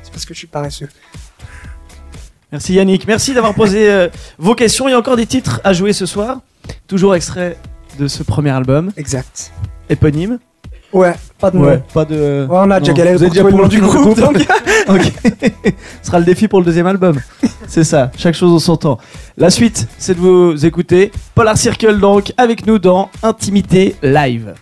C'est 0.00 0.12
parce 0.12 0.24
que 0.24 0.32
je 0.32 0.38
suis 0.38 0.46
paresseux. 0.46 0.88
Merci 2.52 2.74
Yannick. 2.74 3.04
Merci 3.08 3.34
d'avoir 3.34 3.52
posé 3.54 3.90
euh, 3.90 4.08
vos 4.38 4.54
questions. 4.54 4.86
Il 4.86 4.92
y 4.92 4.94
a 4.94 4.98
encore 4.98 5.16
des 5.16 5.26
titres 5.26 5.60
à 5.64 5.72
jouer 5.72 5.92
ce 5.92 6.06
soir. 6.06 6.38
Toujours 6.86 7.16
extrait 7.16 7.58
de 7.98 8.06
ce 8.06 8.22
premier 8.22 8.50
album. 8.50 8.92
Exact. 8.96 9.52
Éponyme. 9.90 10.38
Ouais, 10.92 11.14
pas 11.40 11.50
de 11.50 11.58
nom. 11.58 11.64
Ouais, 11.64 11.82
pas 11.92 12.04
de. 12.04 12.46
Ouais, 12.48 12.58
on 12.58 12.70
a 12.70 12.78
déjà 12.78 12.92
galéré 12.92 13.28
pour 13.28 13.50
le 13.50 13.56
nom 13.56 13.66
du 13.66 13.80
groupe, 13.80 14.16
donc. 14.16 14.36
ok. 14.88 15.12
Ce 16.00 16.06
sera 16.06 16.20
le 16.20 16.24
défi 16.24 16.46
pour 16.46 16.60
le 16.60 16.64
deuxième 16.64 16.86
album. 16.86 17.20
C'est 17.66 17.84
ça, 17.84 18.12
chaque 18.16 18.36
chose 18.36 18.52
en 18.52 18.60
son 18.60 18.76
temps. 18.76 18.98
La 19.36 19.50
suite, 19.50 19.88
c'est 19.98 20.14
de 20.14 20.20
vous 20.20 20.64
écouter. 20.64 21.10
Polar 21.34 21.58
Circle, 21.58 21.98
donc, 21.98 22.32
avec 22.36 22.66
nous 22.66 22.78
dans 22.78 23.10
Intimité 23.24 23.96
Live. 24.00 24.54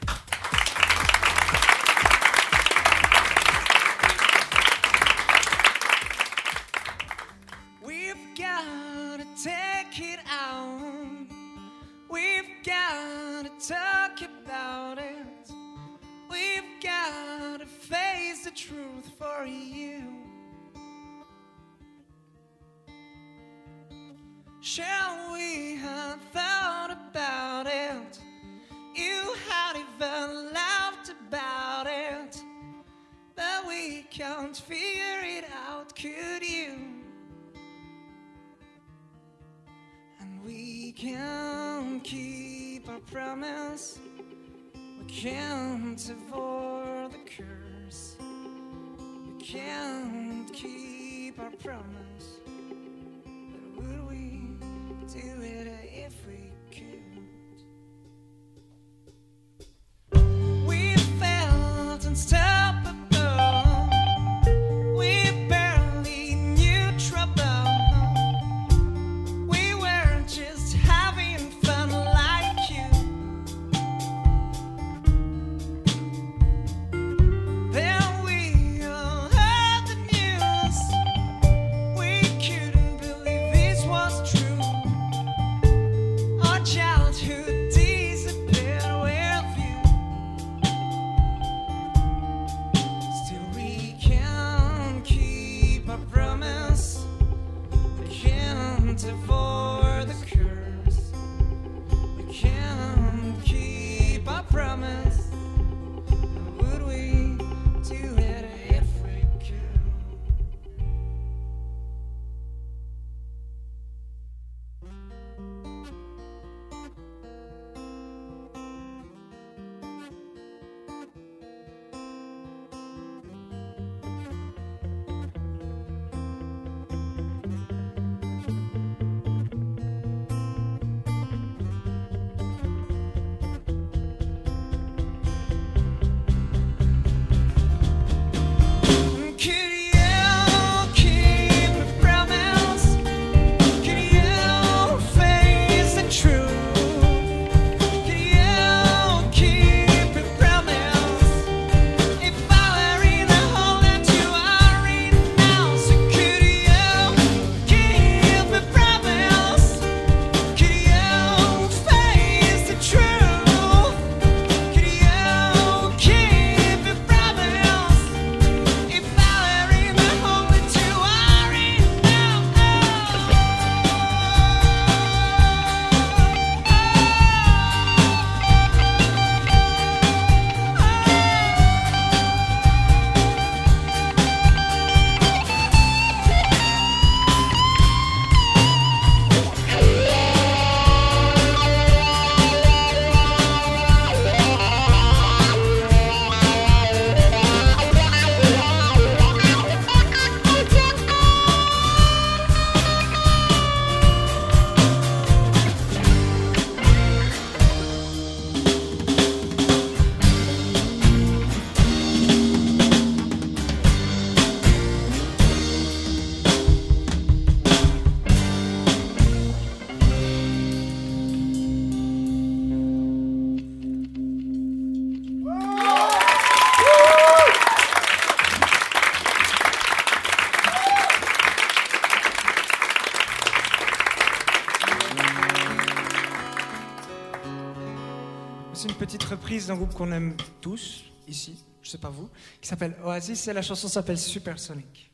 D'un 239.47 239.77
groupe 239.77 239.95
qu'on 239.95 240.11
aime 240.11 240.37
tous 240.61 241.05
ici, 241.29 241.65
je 241.81 241.91
sais 241.91 241.99
pas 241.99 242.11
vous, 242.11 242.29
qui 242.61 242.69
s'appelle 242.69 242.97
Oasis 243.05 243.47
et 243.47 243.53
la 243.53 243.63
chanson 243.63 243.87
s'appelle 243.87 244.19
Supersonic. 244.19 245.11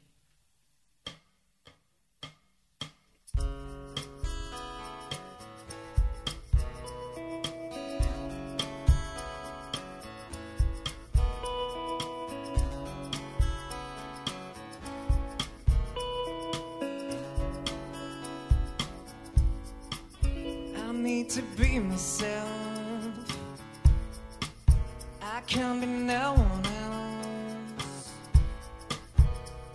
To 21.29 21.41
be 21.57 21.79
myself. 21.79 22.62
I 25.43 25.45
can't 25.47 25.81
be 25.81 25.87
no 25.89 26.35
one 26.35 26.67
else. 26.85 28.11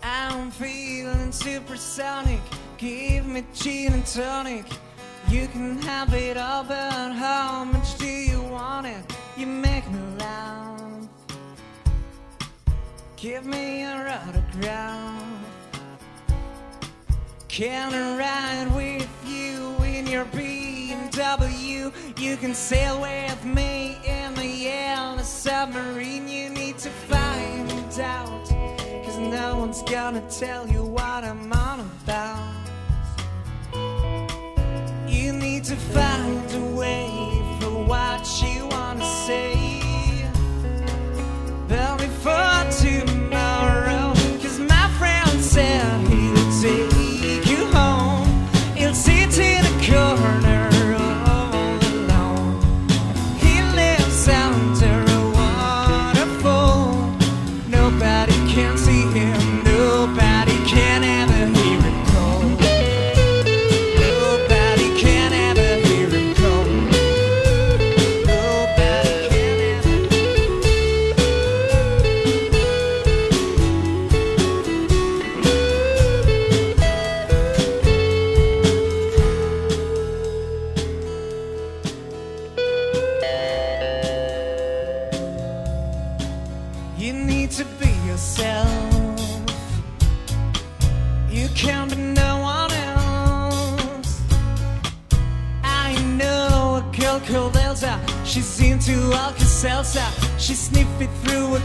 I'm 0.02 0.50
feeling 0.50 1.30
supersonic. 1.30 2.40
Give 2.78 3.26
me 3.26 3.44
gin 3.52 3.92
and 3.92 4.06
tonic. 4.06 4.64
You 5.28 5.46
can 5.48 5.76
have 5.82 6.14
it 6.14 6.38
all, 6.38 6.64
but 6.64 7.12
how 7.12 7.64
much 7.64 7.98
do 7.98 8.06
you 8.06 8.40
want 8.40 8.86
it? 8.86 9.04
You 9.36 9.46
make 9.46 9.86
me 9.90 10.00
laugh. 10.18 10.80
Give 13.16 13.44
me 13.44 13.82
your 13.82 14.08
autograph. 14.08 15.22
Can 17.48 17.92
I 17.92 18.16
ride 18.16 18.74
with 18.74 19.08
you 19.26 19.76
in 19.84 20.06
your 20.06 20.24
BMW? 20.26 21.92
You 22.18 22.36
can 22.38 22.54
sail 22.54 23.02
with 23.02 23.44
me 23.44 23.67
submarine. 25.58 26.28
You 26.28 26.50
need 26.50 26.78
to 26.78 26.88
find 26.88 27.98
out. 27.98 28.48
Cause 29.04 29.18
no 29.18 29.56
one's 29.58 29.82
gonna 29.82 30.22
tell 30.30 30.68
you 30.68 30.84
what 30.84 31.24
I'm 31.24 31.52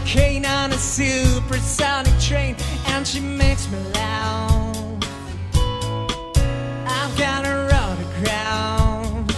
cane 0.04 0.44
on 0.44 0.72
a 0.72 0.78
supersonic 0.78 2.18
train, 2.20 2.56
and 2.88 3.06
she 3.06 3.20
makes 3.20 3.70
me 3.70 3.78
laugh. 3.94 4.76
I've 6.86 7.18
got 7.18 7.44
her 7.46 7.68
autograph. 7.72 9.30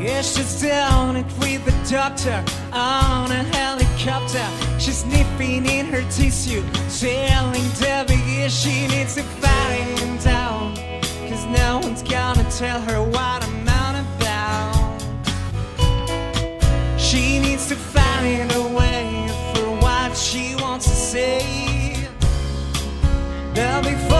Yeah, 0.00 0.22
she's 0.22 0.62
down 0.62 1.16
it 1.16 1.26
with 1.38 1.64
the 1.64 1.72
doctor 1.90 2.44
on 2.72 3.30
a 3.30 3.42
helicopter. 3.56 4.46
She's 4.78 4.98
sniffing 4.98 5.66
in 5.66 5.86
her 5.86 6.02
tissue, 6.10 6.64
telling 6.98 7.68
Debbie 7.80 8.20
yeah, 8.26 8.48
she 8.48 8.86
needs 8.88 9.14
to 9.14 9.22
find 9.22 10.26
out. 10.26 10.76
Cause 11.28 11.46
no 11.46 11.78
one's 11.82 12.02
gonna 12.02 12.48
tell 12.50 12.80
her 12.80 13.02
what 13.02 13.42
I'm 13.42 13.68
on 13.68 13.96
about. 14.04 15.00
She 16.98 17.38
needs 17.38 17.68
to 17.68 17.76
find 17.76 18.52
a 18.52 18.61
But 23.54 23.82
before 23.82 24.11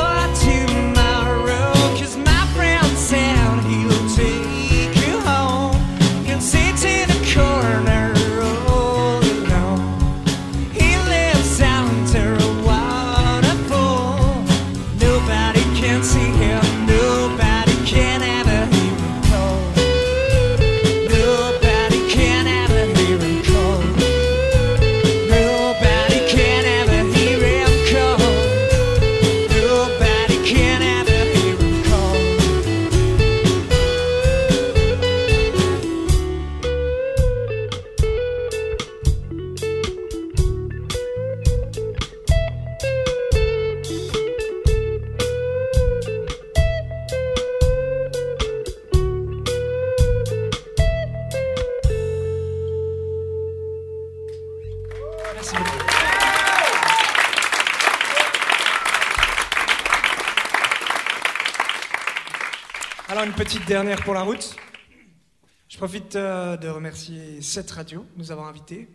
de 66.15 66.69
remercier 66.69 67.41
cette 67.43 67.71
radio, 67.71 68.05
nous 68.17 68.31
avoir 68.33 68.49
invités, 68.49 68.89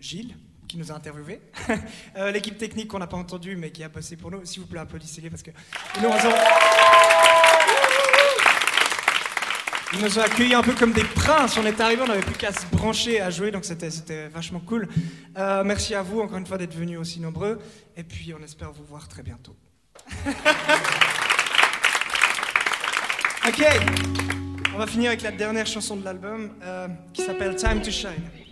Gilles, 0.00 0.34
qui 0.68 0.78
nous 0.78 0.90
a 0.90 0.94
interviewés, 0.94 1.40
Euh, 2.16 2.30
l'équipe 2.30 2.56
technique 2.56 2.88
qu'on 2.88 2.98
n'a 3.00 3.06
pas 3.08 3.16
entendue 3.16 3.56
mais 3.56 3.70
qui 3.70 3.82
a 3.82 3.88
bossé 3.88 4.16
pour 4.16 4.30
nous. 4.30 4.44
S'il 4.44 4.60
vous 4.60 4.66
plaît, 4.66 4.78
applaudissez-les 4.80 5.30
parce 5.30 5.42
que 5.42 5.50
nous. 6.00 6.08
Ils 9.92 10.00
nous 10.00 10.18
ont 10.18 10.22
accueillis 10.22 10.54
un 10.54 10.62
peu 10.62 10.74
comme 10.74 10.92
des 10.92 11.04
princes. 11.04 11.56
On 11.56 11.66
est 11.66 11.80
arrivés, 11.80 12.02
on 12.02 12.06
n'avait 12.06 12.20
plus 12.20 12.34
qu'à 12.34 12.52
se 12.52 12.66
brancher 12.66 13.20
à 13.20 13.30
jouer, 13.30 13.50
donc 13.50 13.64
c'était 13.64 14.28
vachement 14.28 14.60
cool. 14.60 14.88
Euh, 15.36 15.62
merci 15.64 15.94
à 15.94 16.02
vous 16.02 16.20
encore 16.20 16.38
une 16.38 16.46
fois 16.46 16.58
d'être 16.58 16.74
venus 16.74 16.98
aussi 16.98 17.20
nombreux, 17.20 17.60
et 17.96 18.02
puis 18.02 18.34
on 18.34 18.42
espère 18.42 18.72
vous 18.72 18.84
voir 18.84 19.08
très 19.08 19.22
bientôt. 19.22 19.56
ok, 23.46 23.64
on 24.74 24.78
va 24.78 24.86
finir 24.86 25.08
avec 25.10 25.22
la 25.22 25.30
dernière 25.30 25.66
chanson 25.66 25.96
de 25.96 26.04
l'album 26.04 26.50
euh, 26.62 26.88
qui 27.12 27.22
s'appelle 27.22 27.54
Time 27.56 27.82
to 27.82 27.90
Shine. 27.90 28.43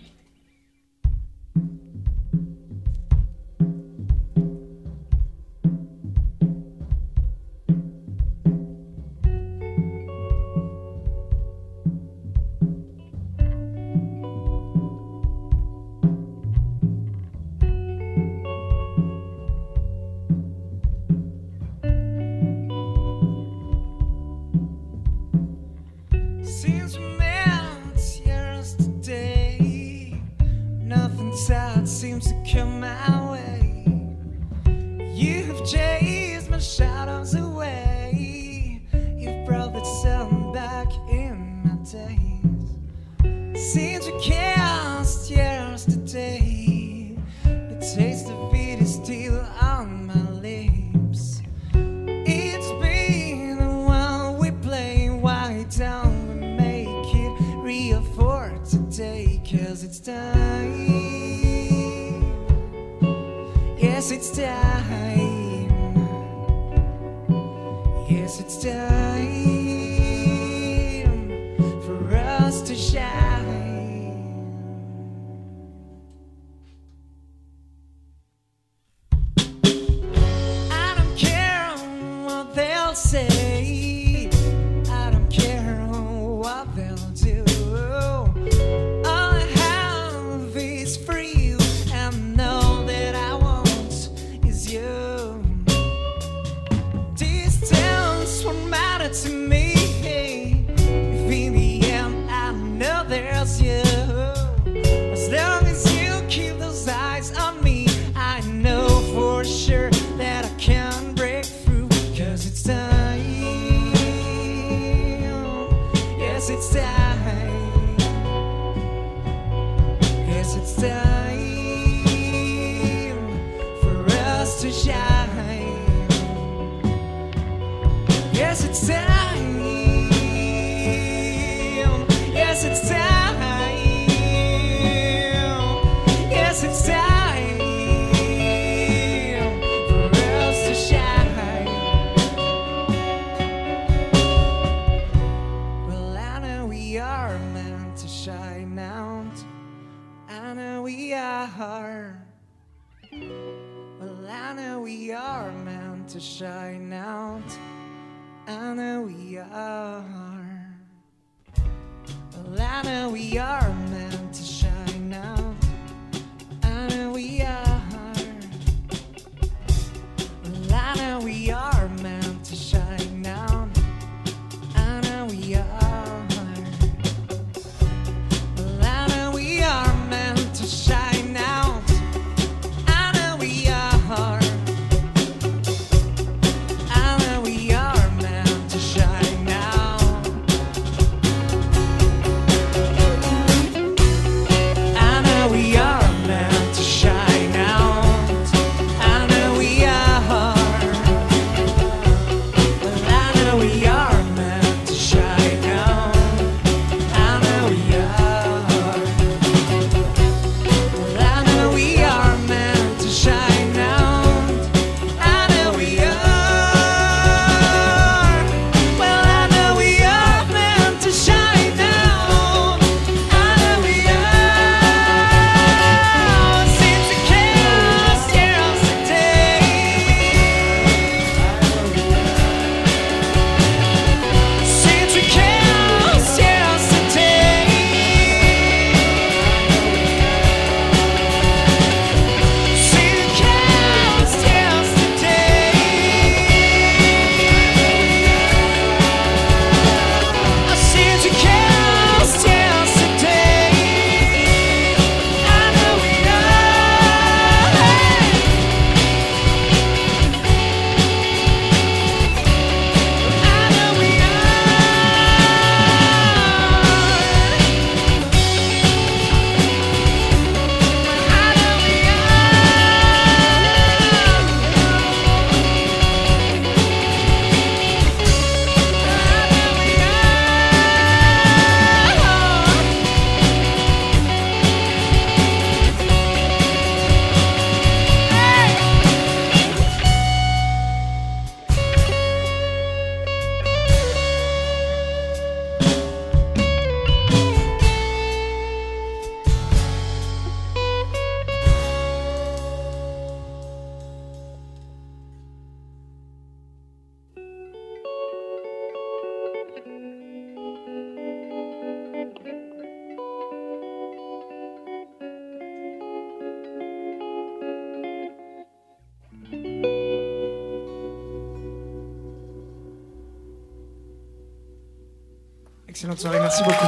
Excellente 326.03 326.19
soirée, 326.19 326.39
merci 326.41 326.61
beaucoup. 326.65 326.85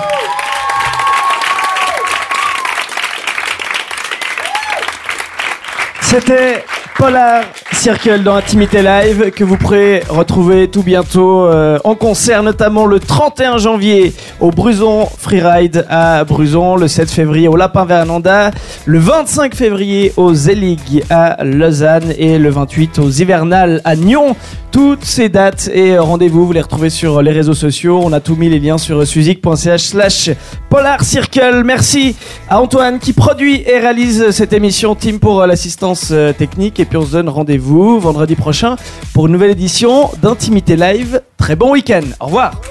C'était 6.02 6.66
Polar 6.98 7.44
Circle 7.74 8.24
dans 8.24 8.36
Intimité 8.36 8.82
Live 8.82 9.32
que 9.32 9.44
vous 9.44 9.58
pourrez 9.58 10.02
retrouver 10.08 10.70
tout 10.70 10.82
bientôt 10.82 11.46
euh, 11.46 11.78
en 11.84 11.94
concert, 11.94 12.42
notamment 12.42 12.86
le 12.86 13.00
31 13.00 13.58
janvier 13.58 14.14
au 14.40 14.50
Bruson 14.50 15.08
Freeride 15.18 15.86
à 15.90 16.24
Bruson, 16.24 16.78
le 16.78 16.88
7 16.88 17.12
février 17.12 17.48
au 17.50 17.58
Lapin 17.58 17.86
Vernanda, 17.86 18.52
le 18.86 19.00
25 19.00 19.56
février 19.56 20.14
au 20.16 20.34
Zelig 20.34 21.04
à 21.10 21.44
Lausanne 21.44 22.14
et 22.18 22.40
le 22.40 22.50
28 22.50 23.00
aux 23.00 23.10
Hivernales 23.10 23.82
à 23.84 23.96
Nyon. 23.96 24.36
Toutes 24.76 25.06
ces 25.06 25.30
dates 25.30 25.70
et 25.74 25.98
rendez-vous, 25.98 26.46
vous 26.46 26.52
les 26.52 26.60
retrouvez 26.60 26.90
sur 26.90 27.22
les 27.22 27.32
réseaux 27.32 27.54
sociaux. 27.54 28.02
On 28.04 28.12
a 28.12 28.20
tout 28.20 28.36
mis 28.36 28.50
les 28.50 28.60
liens 28.60 28.78
sur 28.78 29.08
suzik.ch 29.08 29.82
slash 29.82 30.32
Polar 30.70 31.02
Circle. 31.02 31.64
Merci 31.64 32.18
à 32.50 32.60
Antoine 32.60 33.00
qui 33.00 33.14
produit 33.14 33.64
et 33.66 33.80
réalise 33.80 34.32
cette 34.32 34.52
émission. 34.52 34.94
Team 34.94 35.20
pour 35.20 35.42
euh, 35.42 35.48
l'assistance 35.48 36.10
euh, 36.12 36.34
technique. 36.34 36.85
Et 36.86 36.88
puis 36.88 36.98
on 36.98 37.06
se 37.06 37.14
donne 37.14 37.30
rendez-vous 37.30 38.00
vendredi 38.00 38.36
prochain 38.36 38.76
pour 39.16 39.26
une 39.26 39.34
nouvelle 39.34 39.50
édition 39.50 40.12
d'Intimité 40.22 40.76
Live. 40.76 41.20
Très 41.36 41.56
bon 41.56 41.72
week-end. 41.72 42.04
Au 42.20 42.26
revoir. 42.26 42.62